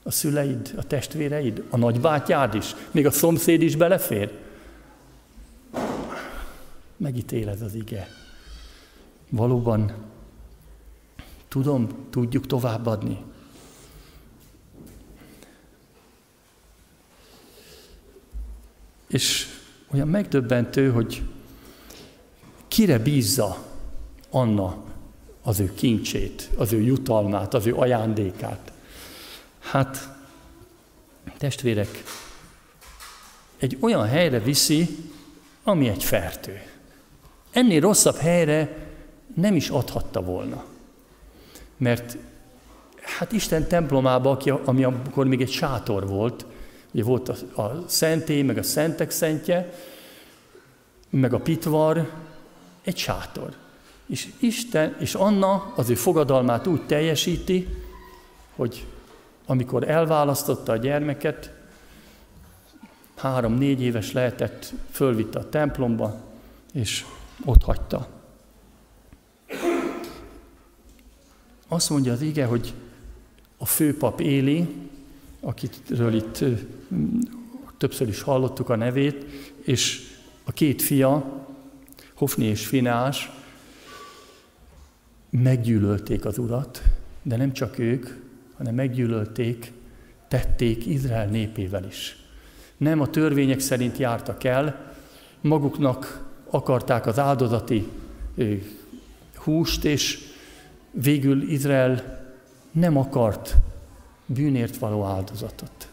a 0.04 0.12
szüleid, 0.12 0.74
a 0.78 0.84
testvéreid, 0.84 1.64
a 1.70 1.78
nagybátyád 1.78 2.56
is, 2.56 2.76
még 2.92 3.06
a 3.06 3.12
szomszéd 3.12 3.62
is 3.62 3.76
belefér. 3.76 4.40
Megítéled 6.98 7.62
az 7.62 7.74
ige. 7.74 8.08
Valóban 9.30 9.94
tudom, 11.48 12.08
tudjuk 12.10 12.48
továbbadni. 12.48 13.24
És 19.08 19.48
olyan 19.92 20.08
megdöbbentő, 20.08 20.92
hogy 20.92 21.24
kire 22.74 23.00
bízza 23.00 23.58
Anna 24.30 24.84
az 25.44 25.60
ő 25.60 25.74
kincsét, 25.74 26.50
az 26.58 26.74
ő 26.74 26.82
jutalmát, 26.82 27.54
az 27.54 27.66
ő 27.66 27.76
ajándékát. 27.76 28.72
Hát, 29.60 30.10
testvérek, 31.38 32.04
egy 33.58 33.78
olyan 33.80 34.08
helyre 34.08 34.40
viszi, 34.40 34.98
ami 35.64 35.88
egy 35.88 36.04
fertő. 36.04 36.62
Ennél 37.52 37.82
rosszabb 37.82 38.16
helyre 38.16 38.78
nem 39.36 39.56
is 39.56 39.70
adhatta 39.70 40.22
volna. 40.22 40.64
Mert 41.78 42.18
hát 43.02 43.32
Isten 43.32 43.68
templomába, 43.68 44.38
ami 44.66 44.84
akkor 44.84 45.26
még 45.26 45.42
egy 45.42 45.52
sátor 45.52 46.08
volt, 46.08 46.46
ugye 46.92 47.04
volt 47.04 47.30
a, 47.30 47.62
a 47.62 47.84
szentély, 47.88 48.42
meg 48.42 48.58
a 48.58 48.64
szentek 48.64 49.12
szentje, 49.12 49.74
meg 51.10 51.34
a 51.34 51.40
pitvar, 51.40 52.23
egy 52.84 52.98
sátor. 52.98 53.56
És 54.06 54.32
Isten, 54.40 54.96
és 55.00 55.16
Anna 55.16 55.74
az 55.76 55.90
ő 55.90 55.96
fogadalmát 55.96 56.68
úgy 56.68 56.86
teljesíti, 56.86 57.68
hogy 58.56 58.88
amikor 59.46 59.90
elválasztotta 59.90 60.72
a 60.72 60.78
gyermeket, 60.78 61.52
három-négy 63.16 63.82
éves 63.82 64.12
lehetett, 64.12 64.74
fölvitte 64.92 65.40
a 65.40 65.50
templomba, 65.50 66.22
és 66.74 67.06
ott 67.46 67.64
hagyta. 67.64 68.08
Azt 71.68 71.90
mondja 71.90 72.12
az 72.12 72.22
ige, 72.22 72.46
hogy 72.46 72.74
a 73.58 73.66
főpap 73.66 74.20
Éli, 74.20 74.68
akitről 75.40 76.14
itt 76.14 76.44
többször 77.78 78.08
is 78.08 78.22
hallottuk 78.22 78.70
a 78.70 78.76
nevét, 78.76 79.26
és 79.62 80.12
a 80.44 80.52
két 80.52 80.82
fia, 80.82 81.43
Hofni 82.14 82.46
és 82.46 82.66
Finás 82.66 83.32
meggyűlölték 85.30 86.26
az 86.26 86.38
urat, 86.38 86.82
de 87.22 87.36
nem 87.36 87.54
csak 87.54 87.78
ők, 87.78 88.10
hanem 88.58 88.76
meggyűlölték, 88.76 89.72
tették 90.28 90.86
Izrael 90.86 91.28
népével 91.28 91.86
is. 91.86 92.18
Nem 92.78 93.00
a 93.00 93.10
törvények 93.10 93.60
szerint 93.60 93.98
jártak 93.98 94.44
el, 94.44 94.94
maguknak 95.42 96.30
akarták 96.50 97.06
az 97.06 97.20
áldozati 97.20 97.88
húst, 99.36 99.86
és 99.86 100.20
végül 100.92 101.50
Izrael 101.50 102.22
nem 102.72 102.98
akart 102.98 103.56
bűnért 104.26 104.78
való 104.78 105.04
áldozatot. 105.04 105.88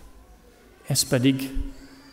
Ez 0.86 1.02
pedig 1.02 1.50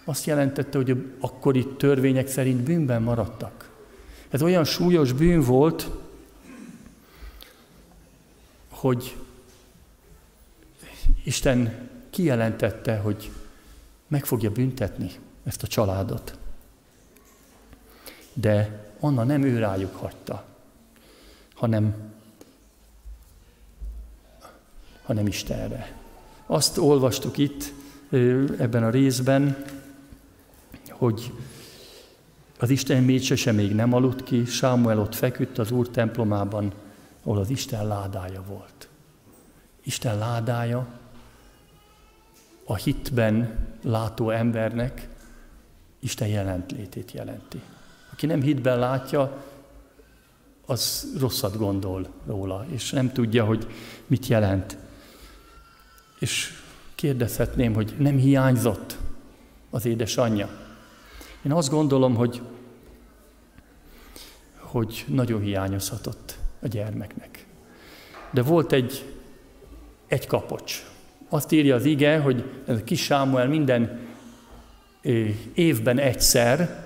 azt 0.05 0.25
jelentette, 0.25 0.77
hogy 0.77 1.05
akkori 1.19 1.67
törvények 1.67 2.27
szerint 2.27 2.61
bűnben 2.61 3.01
maradtak. 3.01 3.66
Ez 4.29 4.41
olyan 4.41 4.63
súlyos 4.63 5.11
bűn 5.11 5.41
volt, 5.41 5.89
hogy 8.69 9.17
Isten 11.23 11.89
kijelentette, 12.09 12.97
hogy 12.97 13.31
meg 14.07 14.25
fogja 14.25 14.51
büntetni 14.51 15.11
ezt 15.43 15.63
a 15.63 15.67
családot. 15.67 16.37
De 18.33 18.85
Anna 18.99 19.23
nem 19.23 19.43
ő 19.43 19.59
rájuk 19.59 19.95
hagyta, 19.95 20.45
hanem, 21.53 21.95
hanem 25.03 25.27
Istenre. 25.27 25.95
Azt 26.45 26.77
olvastuk 26.77 27.37
itt 27.37 27.73
ebben 28.59 28.83
a 28.83 28.89
részben, 28.89 29.65
hogy 30.89 31.31
az 32.57 32.69
Isten 32.69 33.03
mécsese 33.03 33.51
még 33.51 33.75
nem 33.75 33.93
aludt 33.93 34.23
ki, 34.23 34.45
Sámuel 34.45 34.99
ott 34.99 35.15
feküdt 35.15 35.57
az 35.57 35.71
Úr 35.71 35.89
templomában, 35.89 36.73
ahol 37.23 37.37
az 37.39 37.49
Isten 37.49 37.87
ládája 37.87 38.43
volt. 38.47 38.87
Isten 39.83 40.17
ládája 40.17 40.87
a 42.65 42.75
hitben 42.75 43.67
látó 43.83 44.29
embernek 44.29 45.07
Isten 45.99 46.27
jelentlétét 46.27 47.11
jelenti. 47.11 47.61
Aki 48.11 48.25
nem 48.25 48.41
hitben 48.41 48.79
látja, 48.79 49.43
az 50.65 51.13
rosszat 51.19 51.57
gondol 51.57 52.07
róla, 52.25 52.65
és 52.69 52.91
nem 52.91 53.11
tudja, 53.11 53.45
hogy 53.45 53.67
mit 54.07 54.27
jelent. 54.27 54.77
És 56.19 56.53
kérdezhetném, 56.95 57.73
hogy 57.73 57.95
nem 57.97 58.17
hiányzott 58.17 58.97
az 59.69 59.85
édesanyja. 59.85 60.66
Én 61.41 61.51
azt 61.51 61.69
gondolom, 61.69 62.15
hogy, 62.15 62.41
hogy 64.57 65.05
nagyon 65.07 65.41
hiányozhatott 65.41 66.37
a 66.59 66.67
gyermeknek. 66.67 67.45
De 68.31 68.41
volt 68.41 68.71
egy, 68.71 69.15
egy 70.07 70.27
kapocs. 70.27 70.85
Azt 71.29 71.51
írja 71.51 71.75
az 71.75 71.85
ige, 71.85 72.19
hogy 72.19 72.61
ez 72.65 72.77
a 72.77 72.83
kis 72.83 73.03
Sámuel 73.03 73.47
minden 73.47 73.99
évben 75.53 75.99
egyszer, 75.99 76.85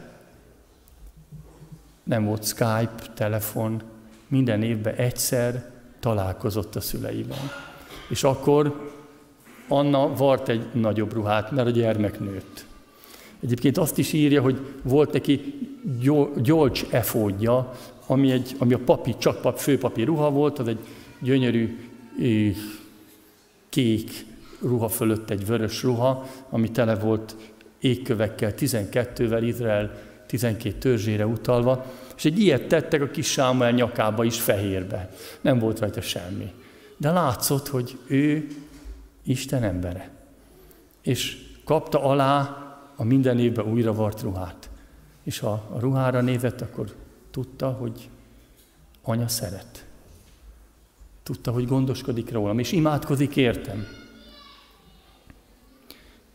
nem 2.04 2.26
volt 2.26 2.46
Skype, 2.46 2.96
telefon, 3.14 3.82
minden 4.28 4.64
évben 4.64 4.96
egyszer 4.96 5.72
találkozott 6.00 6.76
a 6.76 6.82
szüleivel. 6.82 7.52
És 8.10 8.24
akkor 8.24 8.92
Anna 9.68 10.14
vart 10.14 10.50
egy 10.50 10.74
nagyobb 10.74 11.14
ruhát, 11.14 11.52
mert 11.52 11.68
a 11.68 11.72
gyermek 11.72 12.20
nőtt. 12.20 12.66
Egyébként 13.44 13.78
azt 13.78 13.98
is 13.98 14.14
írja, 14.14 14.42
hogy 14.42 14.60
volt 14.84 15.14
neki 15.14 15.54
gyolcs 16.42 16.86
efódja, 16.90 17.72
ami, 18.06 18.32
egy, 18.32 18.56
ami 18.58 18.74
a 18.74 18.80
papi, 18.86 19.16
csak 19.18 19.42
pap, 19.42 19.58
főpapi 19.58 20.04
ruha 20.04 20.30
volt, 20.30 20.60
az 20.60 20.68
egy 20.68 20.80
gyönyörű 21.20 21.78
kék 23.70 24.26
ruha 24.62 24.88
fölött 24.88 25.30
egy 25.30 25.46
vörös 25.46 25.84
ruha, 25.84 26.28
ami 26.50 26.72
tele 26.72 26.96
volt 26.96 27.36
égkövekkel, 27.80 28.54
12-vel, 28.58 29.42
Izrael 29.46 29.92
12 30.28 30.78
törzsére 30.78 31.26
utalva, 31.26 31.86
és 32.18 32.26
egy 32.26 32.40
ilyet 32.40 32.68
tettek 32.68 33.02
a 33.02 33.08
kis 33.08 33.32
Sámuel 33.32 33.72
nyakába 33.72 34.24
is 34.24 34.42
fehérbe. 34.42 35.10
Nem 35.42 35.60
volt 35.60 35.80
rajta 35.80 36.02
semmi. 36.02 36.52
De 36.98 37.12
látszott, 37.12 37.68
hogy 37.68 37.98
ő 38.08 38.48
Isten 39.24 39.64
embere. 39.64 40.10
És 41.02 41.38
kapta 41.66 42.04
alá 42.04 42.58
a 42.96 43.04
minden 43.04 43.40
évben 43.40 43.66
újra 43.66 43.94
vart 43.94 44.22
ruhát. 44.22 44.70
És 45.24 45.40
ha 45.40 45.52
a 45.52 45.80
ruhára 45.80 46.22
nézett, 46.22 46.62
akkor 46.62 46.96
tudta, 47.32 47.72
hogy 47.72 48.10
anya 49.02 49.28
szeret. 49.28 49.86
Tudta, 51.24 51.52
hogy 51.52 51.68
gondoskodik 51.68 52.32
rólam, 52.32 52.60
és 52.60 52.72
imádkozik 52.72 53.36
értem. 53.36 53.86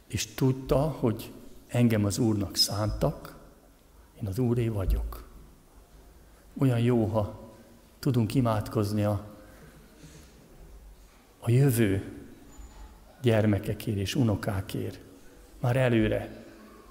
És 0.06 0.34
tudta, 0.34 0.78
hogy 0.80 1.32
engem 1.66 2.04
az 2.04 2.18
Úrnak 2.18 2.56
szántak, 2.56 3.36
én 4.20 4.26
az 4.26 4.38
Úré 4.38 4.68
vagyok. 4.68 5.28
Olyan 6.58 6.80
jó, 6.80 7.04
ha 7.04 7.40
tudunk 7.98 8.34
imádkozni 8.34 9.04
a, 9.04 9.24
a 11.38 11.50
jövő 11.50 12.12
gyermekekért 13.22 13.96
és 13.96 14.14
unokákért. 14.14 15.00
Már 15.60 15.76
előre, 15.76 16.45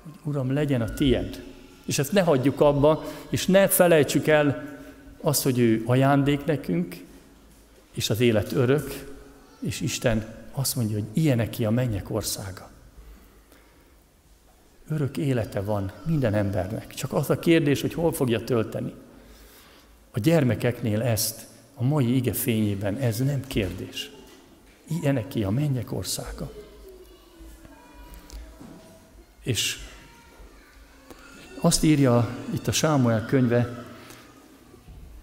hogy 0.05 0.33
Uram, 0.33 0.53
legyen 0.53 0.81
a 0.81 0.93
tied. 0.93 1.43
És 1.85 1.99
ezt 1.99 2.11
ne 2.11 2.21
hagyjuk 2.21 2.61
abba, 2.61 3.03
és 3.29 3.45
ne 3.45 3.67
felejtsük 3.67 4.27
el 4.27 4.77
azt, 5.21 5.43
hogy 5.43 5.59
ő 5.59 5.83
ajándék 5.85 6.45
nekünk, 6.45 7.03
és 7.93 8.09
az 8.09 8.19
élet 8.19 8.51
örök, 8.51 9.13
és 9.59 9.81
Isten 9.81 10.25
azt 10.51 10.75
mondja, 10.75 10.95
hogy 10.95 11.07
ilyenek 11.13 11.55
a 11.65 11.69
mennyek 11.69 12.09
országa. 12.09 12.69
Örök 14.89 15.17
élete 15.17 15.61
van 15.61 15.91
minden 16.05 16.33
embernek. 16.33 16.93
Csak 16.93 17.13
az 17.13 17.29
a 17.29 17.39
kérdés, 17.39 17.81
hogy 17.81 17.93
hol 17.93 18.13
fogja 18.13 18.43
tölteni. 18.43 18.93
A 20.11 20.19
gyermekeknél 20.19 21.01
ezt, 21.01 21.47
a 21.75 21.83
mai 21.83 22.15
ige 22.15 22.33
fényében 22.33 22.95
ez 22.95 23.19
nem 23.19 23.47
kérdés. 23.47 24.11
Ilyenek 25.01 25.25
a 25.45 25.49
mennyek 25.49 25.91
országa. 25.91 26.51
És 29.41 29.77
azt 31.65 31.83
írja 31.83 32.27
itt 32.53 32.67
a 32.67 32.71
Sámuel 32.71 33.25
könyve, 33.25 33.85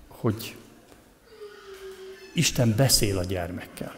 hogy 0.08 0.56
Isten 2.34 2.74
beszél 2.76 3.18
a 3.18 3.24
gyermekkel. 3.24 3.94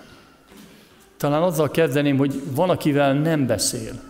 Talán 1.16 1.42
azzal 1.42 1.70
kezdeném, 1.70 2.16
hogy 2.16 2.54
van, 2.54 2.70
akivel 2.70 3.14
nem 3.14 3.46
beszél, 3.46 4.02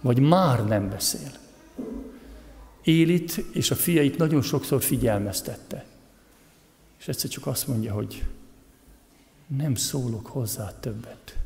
vagy 0.00 0.18
már 0.18 0.64
nem 0.64 0.88
beszél. 0.88 1.30
Élit 2.82 3.44
és 3.52 3.70
a 3.70 3.74
fiait 3.74 4.18
nagyon 4.18 4.42
sokszor 4.42 4.82
figyelmeztette. 4.82 5.84
És 6.98 7.08
egyszer 7.08 7.30
csak 7.30 7.46
azt 7.46 7.66
mondja, 7.66 7.92
hogy 7.92 8.24
nem 9.46 9.74
szólok 9.74 10.26
hozzá 10.26 10.72
többet. 10.80 11.36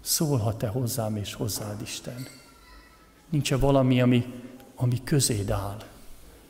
Szólhat-e 0.00 0.66
hozzám 0.66 1.16
és 1.16 1.34
hozzád 1.34 1.80
Isten? 1.82 2.26
Nincs-e 3.28 3.56
valami, 3.56 4.00
ami, 4.00 4.24
ami 4.82 5.00
közéd 5.04 5.50
áll? 5.50 5.82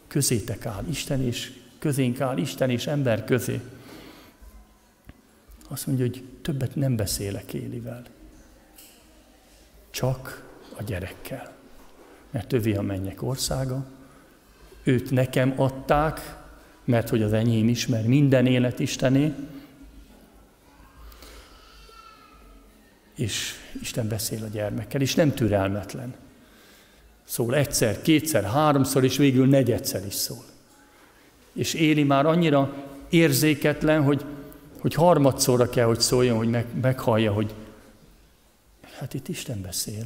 Közétek 0.07 0.67
áll 0.67 0.85
Isten 0.89 1.23
és 1.23 1.53
közénk 1.79 2.21
áll 2.21 2.37
Isten 2.39 2.71
és 2.71 2.87
ember 2.87 3.25
közé. 3.25 3.61
Azt 5.69 5.87
mondja, 5.87 6.05
hogy 6.05 6.25
többet 6.43 6.75
nem 6.75 6.97
beszélek 6.97 7.55
Élivel. 7.55 8.03
Csak 9.91 10.51
a 10.77 10.83
gyerekkel. 10.83 11.53
Mert 12.31 12.53
övé 12.53 12.75
a 12.75 12.83
mennyek 12.83 13.23
országa, 13.23 13.87
őt 14.83 15.11
nekem 15.11 15.55
adták, 15.57 16.37
mert 16.85 17.09
hogy 17.09 17.23
az 17.23 17.33
enyém 17.33 17.69
is, 17.69 17.87
mert 17.87 18.07
minden 18.07 18.47
élet 18.47 18.79
Istené, 18.79 19.35
és 23.15 23.55
Isten 23.81 24.09
beszél 24.09 24.45
a 24.45 24.49
gyermekkel, 24.49 25.01
és 25.01 25.15
nem 25.15 25.35
türelmetlen. 25.35 26.22
Szól 27.33 27.55
egyszer, 27.55 28.03
kétszer, 28.03 28.45
háromszor, 28.45 29.05
és 29.05 29.17
végül 29.17 29.47
negyedszer 29.47 30.07
is 30.07 30.15
szól. 30.15 30.45
És 31.53 31.75
Éli 31.75 32.03
már 32.03 32.27
annyira 32.27 32.75
érzéketlen, 33.09 34.03
hogy, 34.03 34.25
hogy 34.81 34.95
harmadszorra 34.95 35.69
kell, 35.69 35.87
hogy 35.87 36.01
szóljon, 36.01 36.37
hogy 36.37 36.51
meg, 36.51 36.67
meghallja, 36.81 37.33
hogy 37.33 37.55
hát 38.99 39.15
itt 39.15 39.29
Isten 39.29 39.63
beszél. 39.63 40.05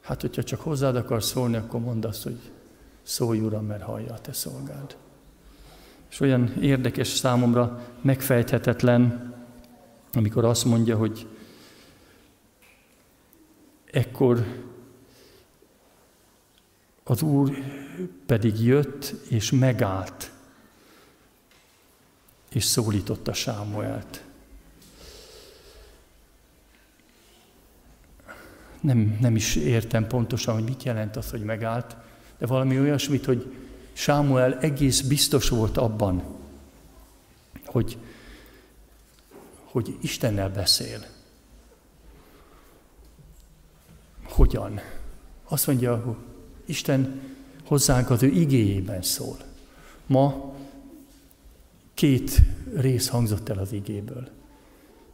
Hát, 0.00 0.20
hogyha 0.20 0.42
csak 0.42 0.60
hozzád 0.60 0.96
akar 0.96 1.22
szólni, 1.22 1.56
akkor 1.56 1.80
mondd 1.80 2.06
azt, 2.06 2.22
hogy 2.22 2.38
szólj, 3.02 3.40
Uram, 3.40 3.66
mert 3.66 3.82
hallja 3.82 4.12
a 4.12 4.20
te 4.20 4.32
szolgád. 4.32 4.96
És 6.10 6.20
olyan 6.20 6.52
érdekes 6.60 7.08
számomra, 7.08 7.86
megfejthetetlen, 8.00 9.34
amikor 10.12 10.44
azt 10.44 10.64
mondja, 10.64 10.96
hogy 10.96 11.26
ekkor 13.90 14.68
az 17.10 17.22
Úr 17.22 17.64
pedig 18.26 18.60
jött 18.60 19.14
és 19.28 19.50
megállt, 19.50 20.30
és 22.52 22.64
szólította 22.64 23.32
Sámuelt. 23.32 24.24
Nem, 28.80 29.18
nem 29.20 29.36
is 29.36 29.56
értem 29.56 30.06
pontosan, 30.06 30.54
hogy 30.54 30.64
mit 30.64 30.82
jelent 30.82 31.16
az, 31.16 31.30
hogy 31.30 31.42
megállt, 31.42 31.96
de 32.38 32.46
valami 32.46 32.78
olyasmit, 32.78 33.24
hogy 33.24 33.54
Sámuel 33.92 34.58
egész 34.58 35.00
biztos 35.00 35.48
volt 35.48 35.76
abban, 35.76 36.22
hogy, 37.64 37.98
hogy 39.64 39.96
Istennel 40.00 40.50
beszél. 40.50 41.06
Hogyan? 44.22 44.80
Azt 45.44 45.66
mondja, 45.66 46.18
Isten 46.70 47.20
hozzánk 47.64 48.10
az 48.10 48.22
ő 48.22 48.26
igéjében 48.26 49.02
szól. 49.02 49.36
Ma 50.06 50.54
két 51.94 52.40
rész 52.74 53.08
hangzott 53.08 53.48
el 53.48 53.58
az 53.58 53.72
igéből. 53.72 54.28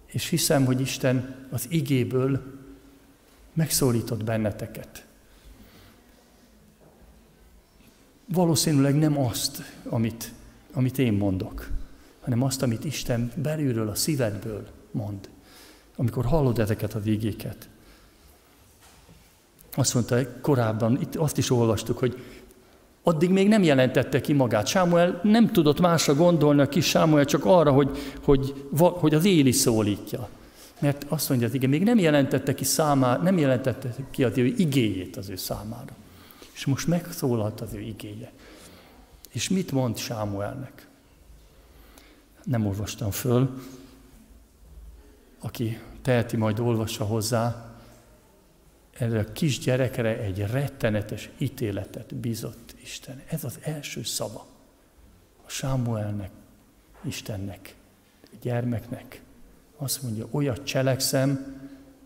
És 0.07 0.28
hiszem, 0.28 0.64
hogy 0.64 0.80
Isten 0.80 1.46
az 1.50 1.66
igéből 1.68 2.42
megszólított 3.52 4.24
benneteket. 4.24 5.07
Valószínűleg 8.26 8.94
nem 8.94 9.18
azt, 9.18 9.62
amit, 9.84 10.32
amit 10.72 10.98
én 10.98 11.12
mondok, 11.12 11.70
hanem 12.20 12.42
azt, 12.42 12.62
amit 12.62 12.84
Isten 12.84 13.32
belülről, 13.34 13.88
a 13.88 13.94
szívedből 13.94 14.66
mond. 14.90 15.28
amikor 15.96 16.24
hallod 16.24 16.59
ezeket 16.59 16.94
az 16.94 17.07
igéket. 17.07 17.68
Azt 19.77 19.95
mondta 19.95 20.41
korábban, 20.41 21.01
itt 21.01 21.16
azt 21.16 21.39
is 21.39 21.51
olvastuk, 21.51 21.99
hogy 21.99 22.22
addig 23.03 23.31
még 23.31 23.49
nem 23.49 23.62
jelentette 23.62 24.20
ki 24.20 24.33
magát. 24.33 24.66
Sámuel 24.66 25.20
nem 25.22 25.53
tudott 25.53 25.81
másra 25.81 26.14
gondolni, 26.14 26.61
a 26.61 26.68
kis 26.68 26.87
Sámuel 26.87 27.24
csak 27.24 27.45
arra, 27.45 27.72
hogy, 27.72 27.99
hogy, 28.24 28.66
hogy 28.77 29.14
az 29.14 29.24
Éli 29.24 29.53
szólítja. 29.53 30.29
Mert 30.79 31.05
azt 31.09 31.29
mondja, 31.29 31.49
igen, 31.53 31.70
még 31.70 31.83
nem 31.83 31.99
jelentette 31.99 32.55
ki 32.55 32.64
számára, 32.64 33.22
nem 33.22 33.39
jelentette 33.39 33.95
ki 34.11 34.24
az 34.24 34.39
ő 34.39 34.45
igéjét 34.45 35.16
az 35.16 35.29
ő 35.29 35.37
számára. 35.37 35.93
És 36.55 36.66
most 36.66 36.87
megszólalt 36.87 37.61
az 37.61 37.72
ő 37.74 37.81
igéje. 37.81 38.33
És 39.33 39.49
mit 39.49 39.72
mond 39.72 39.97
Sámuelnek? 39.97 40.87
Nem 42.45 42.66
olvastam 42.66 43.11
föl. 43.11 43.62
Aki 45.41 45.81
teheti, 46.03 46.37
majd 46.37 46.59
olvassa 46.61 47.05
hozzá. 47.05 47.76
Erre 48.99 49.18
a 49.18 49.32
kis 49.32 49.59
gyerekre 49.59 50.18
egy 50.18 50.47
rettenetes 50.51 51.30
ítéletet 51.38 52.14
bizott 52.14 52.74
Isten. 52.82 53.22
Ez 53.28 53.44
az 53.44 53.59
első 53.62 54.03
szava. 54.03 54.47
A 55.47 55.51
Sámuelnek, 55.51 56.30
Istennek, 57.05 57.74
a 58.22 58.36
gyermeknek. 58.42 59.22
Azt 59.76 60.03
mondja, 60.03 60.26
olyat 60.30 60.64
cselekszem, 60.64 61.61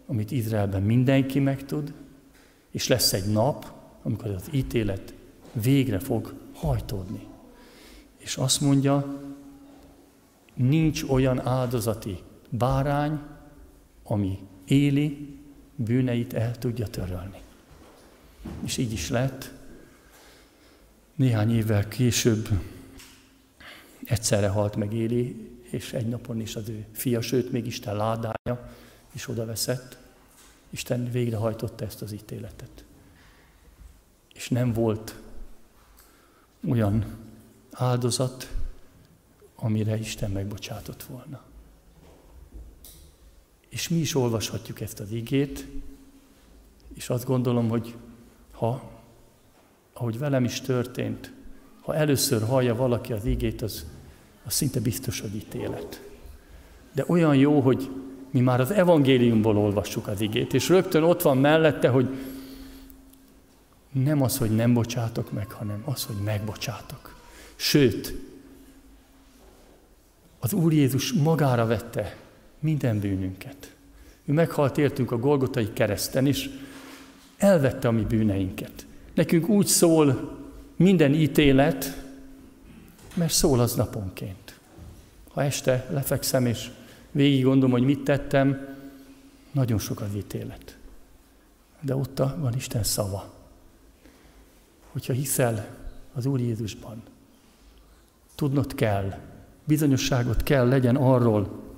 amit 0.07 0.31
Izraelben 0.31 0.83
mindenki 0.83 1.39
megtud, 1.39 1.93
és 2.71 2.89
lesz 2.89 3.13
egy 3.13 3.33
nap, 3.33 3.73
amikor 4.03 4.31
az 4.31 4.49
ítélet 4.53 5.15
végre 5.53 5.99
fog 5.99 6.35
hajtódni. 6.53 7.27
És 8.17 8.37
azt 8.37 8.61
mondja, 8.61 9.21
nincs 10.55 11.03
olyan 11.03 11.47
áldozati 11.47 12.19
bárány, 12.49 13.21
ami 14.03 14.39
éli, 14.65 15.40
bűneit 15.85 16.33
el 16.33 16.59
tudja 16.59 16.87
törölni. 16.87 17.41
És 18.65 18.77
így 18.77 18.93
is 18.93 19.09
lett. 19.09 19.51
Néhány 21.15 21.55
évvel 21.55 21.89
később 21.89 22.49
egyszerre 24.05 24.49
halt 24.49 24.77
meg 24.77 24.93
Éli, 24.93 25.51
és 25.63 25.93
egy 25.93 26.07
napon 26.07 26.41
is 26.41 26.57
az 26.57 26.69
ő 26.69 26.87
fia, 26.93 27.21
sőt, 27.21 27.53
még 27.53 27.67
Isten 27.67 27.97
ládája 27.97 28.75
is 29.13 29.29
oda 29.29 29.45
veszett. 29.45 29.99
Isten 30.71 31.11
végrehajtotta 31.11 31.85
ezt 31.85 32.03
az 32.03 32.13
ítéletet. 32.13 32.85
És 34.35 34.49
nem 34.49 34.73
volt 34.73 35.21
olyan 36.69 37.05
áldozat, 37.71 38.53
amire 39.55 39.97
Isten 39.97 40.31
megbocsátott 40.31 41.03
volna. 41.03 41.50
És 43.71 43.89
mi 43.89 43.97
is 43.99 44.15
olvashatjuk 44.15 44.81
ezt 44.81 45.01
az 45.01 45.13
igét, 45.13 45.67
és 46.95 47.09
azt 47.09 47.25
gondolom, 47.25 47.69
hogy 47.69 47.95
ha, 48.53 48.91
ahogy 49.93 50.19
velem 50.19 50.45
is 50.45 50.61
történt, 50.61 51.33
ha 51.81 51.95
először 51.95 52.43
hallja 52.43 52.75
valaki 52.75 53.13
az 53.13 53.25
igét, 53.25 53.63
az, 53.63 53.87
az 54.45 54.53
szinte 54.53 54.81
biztos, 54.81 55.21
hogy 55.21 55.35
ítélet. 55.35 56.03
De 56.93 57.05
olyan 57.07 57.37
jó, 57.37 57.61
hogy 57.61 57.91
mi 58.31 58.41
már 58.41 58.61
az 58.61 58.71
evangéliumból 58.71 59.57
olvassuk 59.57 60.07
az 60.07 60.21
igét, 60.21 60.55
és 60.55 60.69
rögtön 60.69 61.03
ott 61.03 61.23
van 61.23 61.39
mellette, 61.39 61.89
hogy 61.89 62.09
nem 63.93 64.23
az, 64.23 64.39
hogy 64.39 64.51
nem 64.51 64.75
bocsátok 64.75 65.33
meg, 65.33 65.51
hanem 65.51 65.83
az, 65.85 66.05
hogy 66.05 66.17
megbocsátok. 66.25 67.15
Sőt, 67.57 68.15
az 70.39 70.53
Úr 70.53 70.73
Jézus 70.73 71.13
magára 71.13 71.67
vette 71.67 72.17
minden 72.61 73.01
bűnünket. 73.01 73.75
Ő 74.25 74.33
meghalt 74.33 74.79
értünk 74.79 75.11
a 75.11 75.19
Golgotai 75.19 75.73
kereszten, 75.73 76.27
és 76.27 76.51
elvette 77.37 77.89
a 77.89 77.91
mi 77.91 78.03
bűneinket. 78.03 78.87
Nekünk 79.15 79.49
úgy 79.49 79.67
szól 79.67 80.39
minden 80.77 81.15
ítélet, 81.15 82.05
mert 83.15 83.33
szól 83.33 83.61
az 83.61 83.75
naponként. 83.75 84.59
Ha 85.33 85.43
este 85.43 85.87
lefekszem, 85.91 86.47
és 86.47 86.71
végig 87.11 87.45
gondolom, 87.45 87.71
hogy 87.71 87.85
mit 87.85 88.05
tettem, 88.05 88.69
nagyon 89.53 89.79
sok 89.79 90.01
az 90.01 90.15
ítélet. 90.17 90.77
De 91.81 91.97
ott 91.97 92.19
van 92.19 92.55
Isten 92.57 92.83
szava. 92.83 93.33
Hogyha 94.91 95.13
hiszel 95.13 95.69
az 96.15 96.27
Úr 96.27 96.41
Jézusban, 96.41 97.03
tudnod 98.35 98.75
kell, 98.75 99.19
bizonyosságot 99.65 100.43
kell 100.43 100.69
legyen 100.69 100.97
arról, 100.97 101.70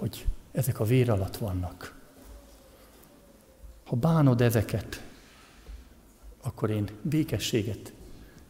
hogy 0.00 0.26
ezek 0.52 0.80
a 0.80 0.84
vér 0.84 1.10
alatt 1.10 1.36
vannak. 1.36 1.94
Ha 3.84 3.96
bánod 3.96 4.40
ezeket, 4.40 5.02
akkor 6.42 6.70
én 6.70 6.88
békességet, 7.02 7.92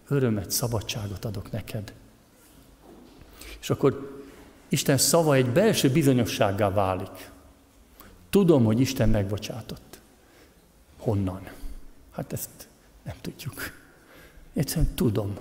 örömet, 0.09 0.51
szabadságot 0.51 1.25
adok 1.25 1.51
neked. 1.51 1.93
És 3.61 3.71
akkor 3.71 4.23
Isten 4.69 4.99
szava 4.99 5.35
egy 5.35 5.51
belső 5.51 5.91
bizonyossággá 5.91 6.71
válik. 6.71 7.31
Tudom, 8.31 8.65
hogy 8.65 8.81
Isten 8.81 9.09
megbocsátott. 9.09 10.01
Honnan? 10.97 11.49
Hát 12.11 12.33
ezt 12.33 12.69
nem 13.03 13.15
tudjuk. 13.21 13.55
Egyszerűen 14.53 14.95
tudom 14.95 15.37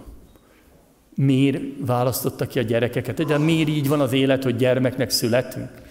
miért 1.16 1.64
választotta 1.78 2.48
ki 2.48 2.60
a 2.60 2.62
gyerekeket. 2.62 3.20
Egyáltalán 3.20 3.46
miért 3.46 3.70
így 3.70 3.88
van 3.88 4.00
az 4.00 4.14
élet, 4.14 4.44
hogy 4.44 4.56
gyermeknek 4.56 5.10
születünk? 5.10 5.89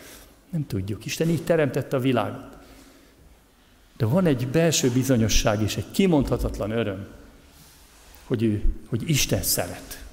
Nem 0.51 0.67
tudjuk. 0.67 1.05
Isten 1.05 1.29
így 1.29 1.45
teremtette 1.45 1.97
a 1.97 2.01
világot. 2.01 2.57
De 3.97 4.07
van 4.07 4.27
egy 4.27 4.49
belső 4.49 4.91
bizonyosság 4.91 5.63
és 5.63 5.77
egy 5.77 5.91
kimondhatatlan 5.91 6.71
öröm, 6.71 7.07
hogy, 8.25 8.43
ő, 8.43 8.63
hogy 8.89 9.09
Isten 9.11 9.43
szeret. 9.43 10.05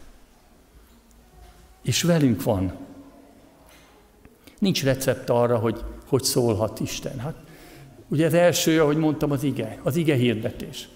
És 1.81 2.01
velünk 2.01 2.43
van. 2.43 2.73
Nincs 4.59 4.83
recept 4.83 5.29
arra, 5.29 5.57
hogy 5.57 5.83
hogy 6.05 6.23
szólhat 6.23 6.79
Isten. 6.79 7.19
Hát, 7.19 7.35
ugye 8.07 8.25
az 8.25 8.33
első, 8.33 8.81
ahogy 8.81 8.97
mondtam, 8.97 9.31
az 9.31 9.43
ige, 9.43 9.79
az 9.83 9.95
ige 9.95 10.15
hirdetés. 10.15 10.87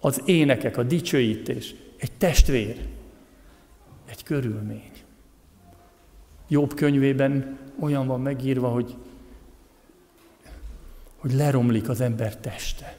Az 0.00 0.22
énekek, 0.24 0.76
a 0.76 0.82
dicsőítés, 0.82 1.74
egy 1.96 2.12
testvér, 2.12 2.76
egy 4.08 4.22
körülmény. 4.22 4.90
Jobb 6.48 6.74
könyvében 6.74 7.58
olyan 7.82 8.06
van 8.06 8.20
megírva, 8.20 8.68
hogy, 8.68 8.96
hogy 11.16 11.32
leromlik 11.32 11.88
az 11.88 12.00
ember 12.00 12.36
teste. 12.36 12.96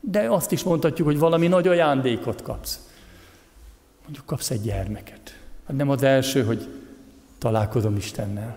De 0.00 0.30
azt 0.30 0.52
is 0.52 0.62
mondhatjuk, 0.62 1.06
hogy 1.06 1.18
valami 1.18 1.46
nagy 1.46 1.68
ajándékot 1.68 2.42
kapsz. 2.42 2.90
Mondjuk 4.02 4.26
kapsz 4.26 4.50
egy 4.50 4.60
gyermeket. 4.60 5.40
Hát 5.66 5.76
nem 5.76 5.90
az 5.90 6.02
első, 6.02 6.44
hogy 6.44 6.68
találkozom 7.38 7.96
Istennel. 7.96 8.56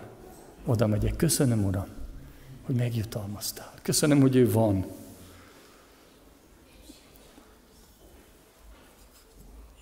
Oda 0.66 0.86
megyek. 0.86 1.16
Köszönöm, 1.16 1.64
Uram, 1.64 1.86
hogy 2.62 2.74
megjutalmaztál. 2.74 3.72
Köszönöm, 3.82 4.20
hogy 4.20 4.36
ő 4.36 4.50
van. 4.50 4.86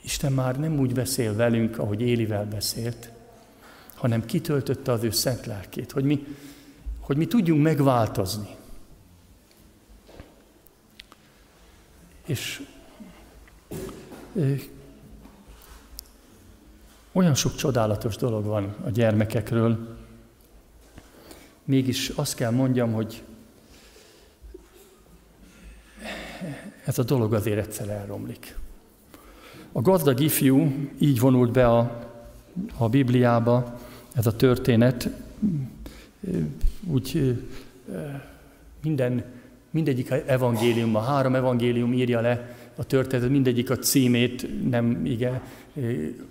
Isten 0.02 0.32
már 0.32 0.58
nem 0.58 0.78
úgy 0.78 0.94
beszél 0.94 1.34
velünk, 1.34 1.78
ahogy 1.78 2.00
Élivel 2.00 2.44
beszélt, 2.44 3.10
hanem 3.98 4.24
kitöltötte 4.24 4.92
az 4.92 5.02
ő 5.02 5.10
szent 5.10 5.46
lelkét, 5.46 5.92
hogy 5.92 6.04
mi, 6.04 6.26
hogy 7.00 7.16
mi 7.16 7.26
tudjunk 7.26 7.62
megváltozni. 7.62 8.56
És 12.26 12.62
olyan 17.12 17.34
sok 17.34 17.54
csodálatos 17.54 18.16
dolog 18.16 18.44
van 18.44 18.74
a 18.84 18.90
gyermekekről, 18.90 19.96
mégis 21.64 22.08
azt 22.08 22.34
kell 22.34 22.50
mondjam, 22.50 22.92
hogy 22.92 23.22
ez 26.84 26.98
a 26.98 27.02
dolog 27.02 27.34
azért 27.34 27.58
egyszer 27.66 27.88
elromlik. 27.88 28.56
A 29.72 29.80
gazdag 29.80 30.20
ifjú 30.20 30.88
így 30.98 31.20
vonult 31.20 31.52
be 31.52 31.66
a, 31.66 32.06
a 32.76 32.88
Bibliába, 32.88 33.78
ez 34.18 34.26
a 34.26 34.36
történet, 34.36 35.10
úgy 36.86 37.36
minden, 38.82 39.24
mindegyik 39.70 40.10
evangélium, 40.26 40.96
a 40.96 41.00
három 41.00 41.34
evangélium 41.34 41.92
írja 41.92 42.20
le 42.20 42.56
a 42.76 42.84
történet, 42.84 43.30
mindegyik 43.30 43.70
a 43.70 43.76
címét 43.76 44.68
nem, 44.70 45.06
igen, 45.06 45.40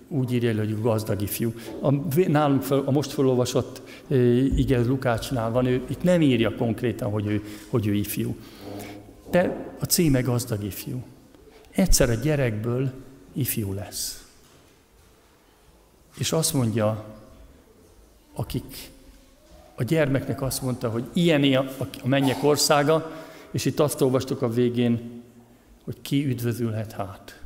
úgy 0.08 0.32
írja 0.32 0.54
le, 0.54 0.58
hogy 0.58 0.80
gazdag 0.80 1.22
ifjú. 1.22 1.52
A, 1.80 1.90
nálunk 2.28 2.62
fel, 2.62 2.78
a 2.78 2.90
most 2.90 3.10
felolvasott 3.10 3.82
igen, 4.56 4.86
Lukácsnál 4.86 5.50
van, 5.50 5.66
ő 5.66 5.82
itt 5.88 6.02
nem 6.02 6.22
írja 6.22 6.54
konkrétan, 6.54 7.10
hogy 7.10 7.26
ő, 7.26 7.42
hogy 7.68 7.86
ő 7.86 7.94
ifjú. 7.94 8.36
De 9.30 9.66
a 9.78 9.84
címe 9.84 10.20
gazdag 10.20 10.64
ifjú. 10.64 11.02
Egyszer 11.70 12.10
a 12.10 12.14
gyerekből 12.14 12.92
ifjú 13.32 13.72
lesz. 13.72 14.26
És 16.18 16.32
azt 16.32 16.54
mondja, 16.54 17.16
akik 18.38 18.90
a 19.74 19.82
gyermeknek 19.82 20.42
azt 20.42 20.62
mondta, 20.62 20.90
hogy 20.90 21.08
ilyen 21.12 21.54
a 22.02 22.08
mennyek 22.08 22.42
országa, 22.42 23.10
és 23.50 23.64
itt 23.64 23.80
azt 23.80 24.00
olvastuk 24.00 24.42
a 24.42 24.48
végén, 24.48 25.22
hogy 25.84 26.00
ki 26.00 26.26
üdvözülhet 26.26 26.92
hát. 26.92 27.42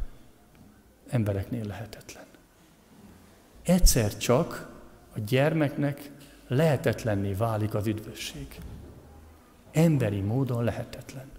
Embereknél 1.08 1.66
lehetetlen. 1.66 2.24
Egyszer 3.62 4.16
csak 4.16 4.70
a 5.14 5.18
gyermeknek 5.26 6.10
lehetetlenné 6.48 7.32
válik 7.32 7.74
az 7.74 7.86
üdvösség. 7.86 8.46
Emberi 9.70 10.20
módon 10.20 10.64
lehetetlen. 10.64 11.30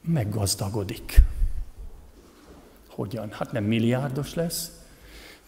Meggazdagodik. 0.00 1.22
Hogyan? 2.88 3.30
Hát 3.30 3.52
nem 3.52 3.64
milliárdos 3.64 4.34
lesz, 4.34 4.83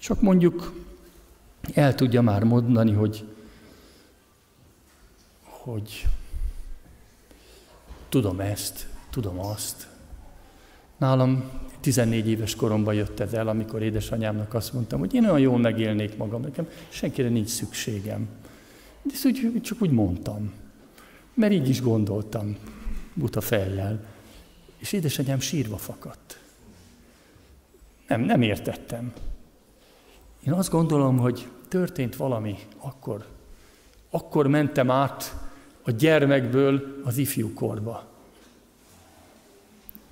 csak 0.06 0.20
mondjuk 0.20 0.72
el 1.74 1.94
tudja 1.94 2.22
már 2.22 2.44
mondani, 2.44 2.92
hogy, 2.92 3.24
hogy 5.42 6.06
tudom 8.08 8.40
ezt, 8.40 8.88
tudom 9.10 9.38
azt. 9.38 9.88
Nálam 10.96 11.50
14 11.80 12.28
éves 12.28 12.54
koromban 12.54 12.94
jött 12.94 13.20
ez 13.20 13.32
el, 13.32 13.48
amikor 13.48 13.82
édesanyámnak 13.82 14.54
azt 14.54 14.72
mondtam, 14.72 14.98
hogy 14.98 15.14
én 15.14 15.24
olyan 15.24 15.40
jól 15.40 15.58
megélnék 15.58 16.16
magam, 16.16 16.40
nekem 16.40 16.68
senkire 16.88 17.28
nincs 17.28 17.48
szükségem. 17.48 18.28
De 19.02 19.12
ezt 19.12 19.26
úgy, 19.26 19.60
csak 19.62 19.82
úgy 19.82 19.90
mondtam, 19.90 20.52
mert 21.34 21.52
így 21.52 21.68
is 21.68 21.80
gondoltam, 21.80 22.56
buta 23.14 23.40
fejjel. 23.40 24.04
És 24.78 24.92
édesanyám 24.92 25.40
sírva 25.40 25.76
fakadt. 25.76 26.40
Nem, 28.06 28.20
nem 28.20 28.42
értettem. 28.42 29.12
Én 30.46 30.52
azt 30.52 30.70
gondolom, 30.70 31.18
hogy 31.18 31.48
történt 31.68 32.16
valami 32.16 32.58
akkor. 32.78 33.24
Akkor 34.10 34.46
mentem 34.46 34.90
át 34.90 35.34
a 35.82 35.90
gyermekből 35.90 37.00
az 37.04 37.16
ifjú 37.16 37.52
korba. 37.52 38.06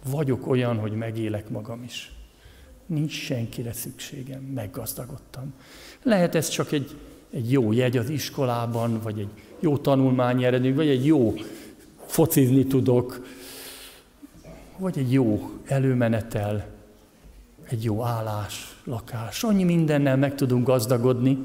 Vagyok 0.07 0.47
olyan, 0.47 0.79
hogy 0.79 0.93
megélek 0.93 1.49
magam 1.49 1.83
is. 1.83 2.13
Nincs 2.87 3.13
senkire 3.13 3.73
szükségem, 3.73 4.43
meggazdagodtam. 4.43 5.55
Lehet 6.03 6.35
ez 6.35 6.49
csak 6.49 6.73
egy, 6.73 6.97
egy 7.31 7.53
jó 7.53 7.73
jegy 7.73 7.97
az 7.97 8.09
iskolában, 8.09 9.01
vagy 9.03 9.19
egy 9.19 9.31
jó 9.61 9.79
tanulmányi 9.79 10.45
eredmény, 10.45 10.75
vagy 10.75 10.89
egy 10.89 11.07
jó 11.07 11.35
focizni 12.07 12.67
tudok, 12.67 13.27
vagy 14.77 14.99
egy 14.99 15.13
jó 15.13 15.51
előmenetel, 15.65 16.74
egy 17.69 17.85
jó 17.85 18.03
állás, 18.03 18.77
lakás. 18.85 19.43
Annyi 19.43 19.65
mindennel 19.65 20.17
meg 20.17 20.35
tudunk 20.35 20.67
gazdagodni. 20.67 21.39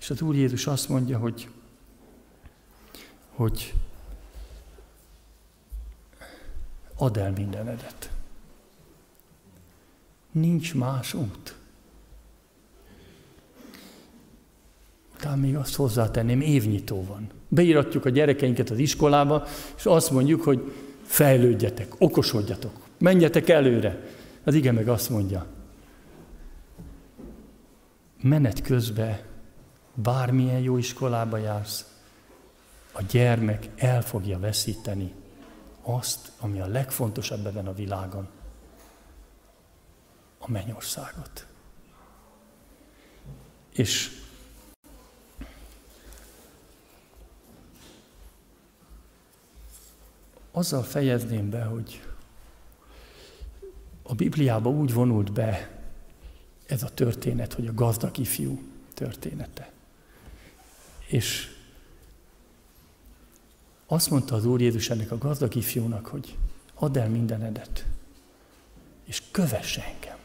És 0.00 0.10
az 0.10 0.22
Úr 0.22 0.34
Jézus 0.34 0.66
azt 0.66 0.88
mondja, 0.88 1.18
hogy, 1.18 1.48
hogy 3.30 3.74
add 6.96 7.18
el 7.18 7.30
mindenedet. 7.30 8.10
Nincs 10.30 10.74
más 10.74 11.14
út. 11.14 11.56
Talán 15.20 15.38
még 15.38 15.56
azt 15.56 15.74
hozzátenném, 15.74 16.40
évnyitó 16.40 17.04
van. 17.04 17.30
Beíratjuk 17.48 18.04
a 18.04 18.08
gyerekeinket 18.08 18.70
az 18.70 18.78
iskolába, 18.78 19.46
és 19.76 19.86
azt 19.86 20.10
mondjuk, 20.10 20.42
hogy 20.42 20.72
fejlődjetek, 21.02 21.94
okosodjatok, 21.98 22.72
menjetek 22.98 23.48
előre. 23.48 24.17
Az 24.44 24.54
ige 24.54 24.72
meg 24.72 24.88
azt 24.88 25.10
mondja, 25.10 25.46
menet 28.22 28.60
közben 28.60 29.20
bármilyen 29.94 30.60
jó 30.60 30.76
iskolába 30.76 31.36
jársz, 31.36 31.86
a 32.92 33.02
gyermek 33.02 33.68
el 33.76 34.02
fogja 34.02 34.38
veszíteni 34.38 35.14
azt, 35.82 36.32
ami 36.38 36.60
a 36.60 36.66
legfontosabb 36.66 37.46
ebben 37.46 37.66
a 37.66 37.72
világon, 37.72 38.28
a 40.38 40.50
mennyországot. 40.50 41.46
És 43.72 44.10
azzal 50.52 50.82
fejezném 50.82 51.50
be, 51.50 51.64
hogy 51.64 52.02
a 54.08 54.14
Bibliába 54.14 54.70
úgy 54.70 54.92
vonult 54.92 55.32
be 55.32 55.80
ez 56.66 56.82
a 56.82 56.88
történet, 56.94 57.52
hogy 57.52 57.66
a 57.66 57.74
gazdag 57.74 58.18
ifjú 58.18 58.62
története. 58.94 59.72
És 61.06 61.56
azt 63.86 64.10
mondta 64.10 64.34
az 64.34 64.44
Úr 64.44 64.60
Jézus 64.60 64.90
ennek 64.90 65.10
a 65.10 65.18
gazdag 65.18 65.54
ifjúnak, 65.54 66.06
hogy 66.06 66.36
add 66.74 66.98
el 66.98 67.08
mindenedet, 67.08 67.86
és 69.04 69.22
kövess 69.30 69.76
engem, 69.76 70.18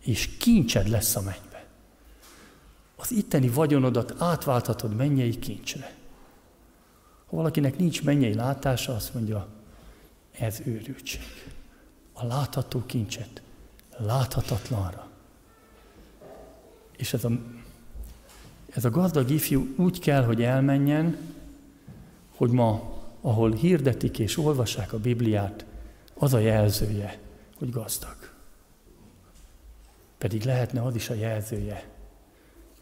és 0.00 0.36
kincsed 0.36 0.88
lesz 0.88 1.16
a 1.16 1.22
mennybe. 1.22 1.66
Az 2.96 3.12
itteni 3.12 3.48
vagyonodat 3.48 4.14
átválthatod 4.18 4.96
mennyei 4.96 5.38
kincsre. 5.38 5.94
Ha 7.26 7.36
valakinek 7.36 7.78
nincs 7.78 8.02
mennyei 8.02 8.34
látása, 8.34 8.94
azt 8.94 9.14
mondja, 9.14 9.48
ez 10.32 10.60
őrültség. 10.64 11.51
A 12.22 12.26
látható 12.26 12.82
kincset 12.86 13.42
láthatatlanra. 13.96 15.08
És 16.96 17.12
ez 17.12 17.24
a, 17.24 17.30
ez 18.70 18.84
a 18.84 18.90
gazdag 18.90 19.30
ifjú 19.30 19.74
úgy 19.76 19.98
kell, 19.98 20.24
hogy 20.24 20.42
elmenjen, 20.42 21.16
hogy 22.36 22.50
ma, 22.50 23.00
ahol 23.20 23.52
hirdetik 23.52 24.18
és 24.18 24.38
olvassák 24.38 24.92
a 24.92 24.98
Bibliát, 24.98 25.64
az 26.14 26.34
a 26.34 26.38
jelzője, 26.38 27.18
hogy 27.58 27.70
gazdag. 27.70 28.16
Pedig 30.18 30.44
lehetne 30.44 30.82
az 30.82 30.94
is 30.94 31.10
a 31.10 31.14
jelzője, 31.14 31.90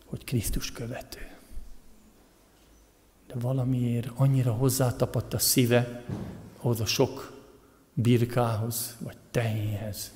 hogy 0.04 0.24
Krisztus 0.24 0.72
követő. 0.72 1.28
De 3.26 3.34
valamiért 3.38 4.10
annyira 4.14 4.52
hozzátapadt 4.52 5.34
a 5.34 5.38
szíve 5.38 6.04
ahhoz 6.56 6.80
a 6.80 6.86
sok 6.86 7.38
birkához, 7.94 8.96
vagy 8.98 9.16
tehénhez, 9.30 10.12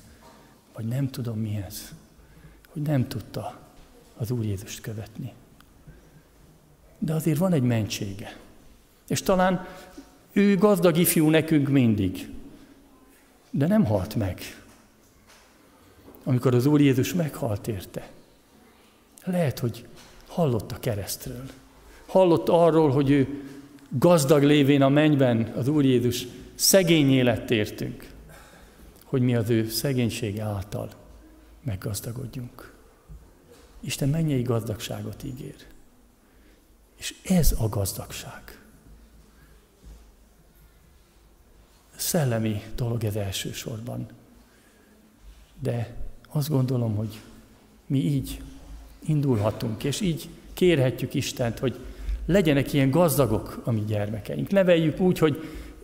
vagy 0.73 0.85
nem 0.85 1.09
tudom 1.09 1.39
mihez, 1.39 1.93
hogy 2.67 2.81
nem 2.81 3.07
tudta 3.07 3.59
az 4.17 4.31
Úr 4.31 4.45
Jézust 4.45 4.81
követni. 4.81 5.33
De 6.99 7.13
azért 7.13 7.37
van 7.37 7.53
egy 7.53 7.63
mentsége. 7.63 8.37
És 9.07 9.21
talán 9.21 9.67
ő 10.31 10.57
gazdag 10.57 10.97
ifjú 10.97 11.29
nekünk 11.29 11.67
mindig, 11.67 12.29
de 13.49 13.67
nem 13.67 13.85
halt 13.85 14.15
meg. 14.15 14.41
Amikor 16.23 16.55
az 16.55 16.65
Úr 16.65 16.81
Jézus 16.81 17.13
meghalt 17.13 17.67
érte, 17.67 18.09
lehet, 19.23 19.59
hogy 19.59 19.87
hallott 20.27 20.71
a 20.71 20.79
keresztről. 20.79 21.43
Hallott 22.05 22.49
arról, 22.49 22.89
hogy 22.89 23.09
ő 23.09 23.43
gazdag 23.89 24.43
lévén 24.43 24.81
a 24.81 24.89
mennyben 24.89 25.53
az 25.57 25.67
Úr 25.67 25.85
Jézus 25.85 26.27
szegény 26.55 27.11
élet 27.11 27.51
értünk, 27.51 28.07
hogy 29.15 29.23
mi 29.23 29.35
az 29.35 29.49
ő 29.49 29.69
szegénysége 29.69 30.43
által 30.43 30.89
meggazdagodjunk. 31.63 32.73
Isten 33.79 34.09
mennyei 34.09 34.41
gazdagságot 34.41 35.23
ígér. 35.23 35.55
És 36.95 37.15
ez 37.23 37.55
a 37.59 37.69
gazdagság. 37.69 38.61
Szellemi 41.95 42.61
dolog 42.75 43.03
ez 43.03 43.15
elsősorban. 43.15 44.07
De 45.59 45.95
azt 46.29 46.49
gondolom, 46.49 46.95
hogy 46.95 47.21
mi 47.85 47.99
így 47.99 48.41
indulhatunk, 49.05 49.83
és 49.83 50.01
így 50.01 50.29
kérhetjük 50.53 51.13
Istent, 51.13 51.59
hogy 51.59 51.79
legyenek 52.25 52.73
ilyen 52.73 52.91
gazdagok 52.91 53.61
a 53.63 53.71
mi 53.71 53.83
gyermekeink. 53.87 54.49
Neveljük 54.49 54.99
úgy, 54.99 55.17
hogy 55.17 55.43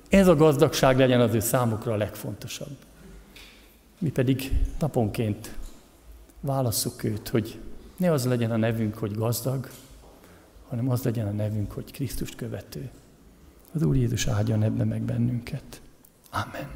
ez 0.09 0.27
a 0.27 0.35
gazdagság 0.35 0.97
legyen 0.97 1.21
az 1.21 1.33
ő 1.33 1.39
számukra 1.39 1.93
a 1.93 1.97
legfontosabb. 1.97 2.77
Mi 4.01 4.09
pedig 4.09 4.51
naponként 4.79 5.55
válasszuk 6.39 7.03
őt, 7.03 7.29
hogy 7.29 7.59
ne 7.97 8.11
az 8.11 8.25
legyen 8.25 8.51
a 8.51 8.57
nevünk, 8.57 8.95
hogy 8.95 9.15
gazdag, 9.15 9.69
hanem 10.67 10.89
az 10.89 11.03
legyen 11.03 11.27
a 11.27 11.31
nevünk, 11.31 11.71
hogy 11.71 11.91
Krisztust 11.91 12.35
követő. 12.35 12.89
Az 13.71 13.83
Úr 13.83 13.95
Jézus 13.95 14.27
áldjon 14.27 14.63
ebbe 14.63 14.83
meg 14.83 15.01
bennünket. 15.01 15.81
Amen. 16.29 16.69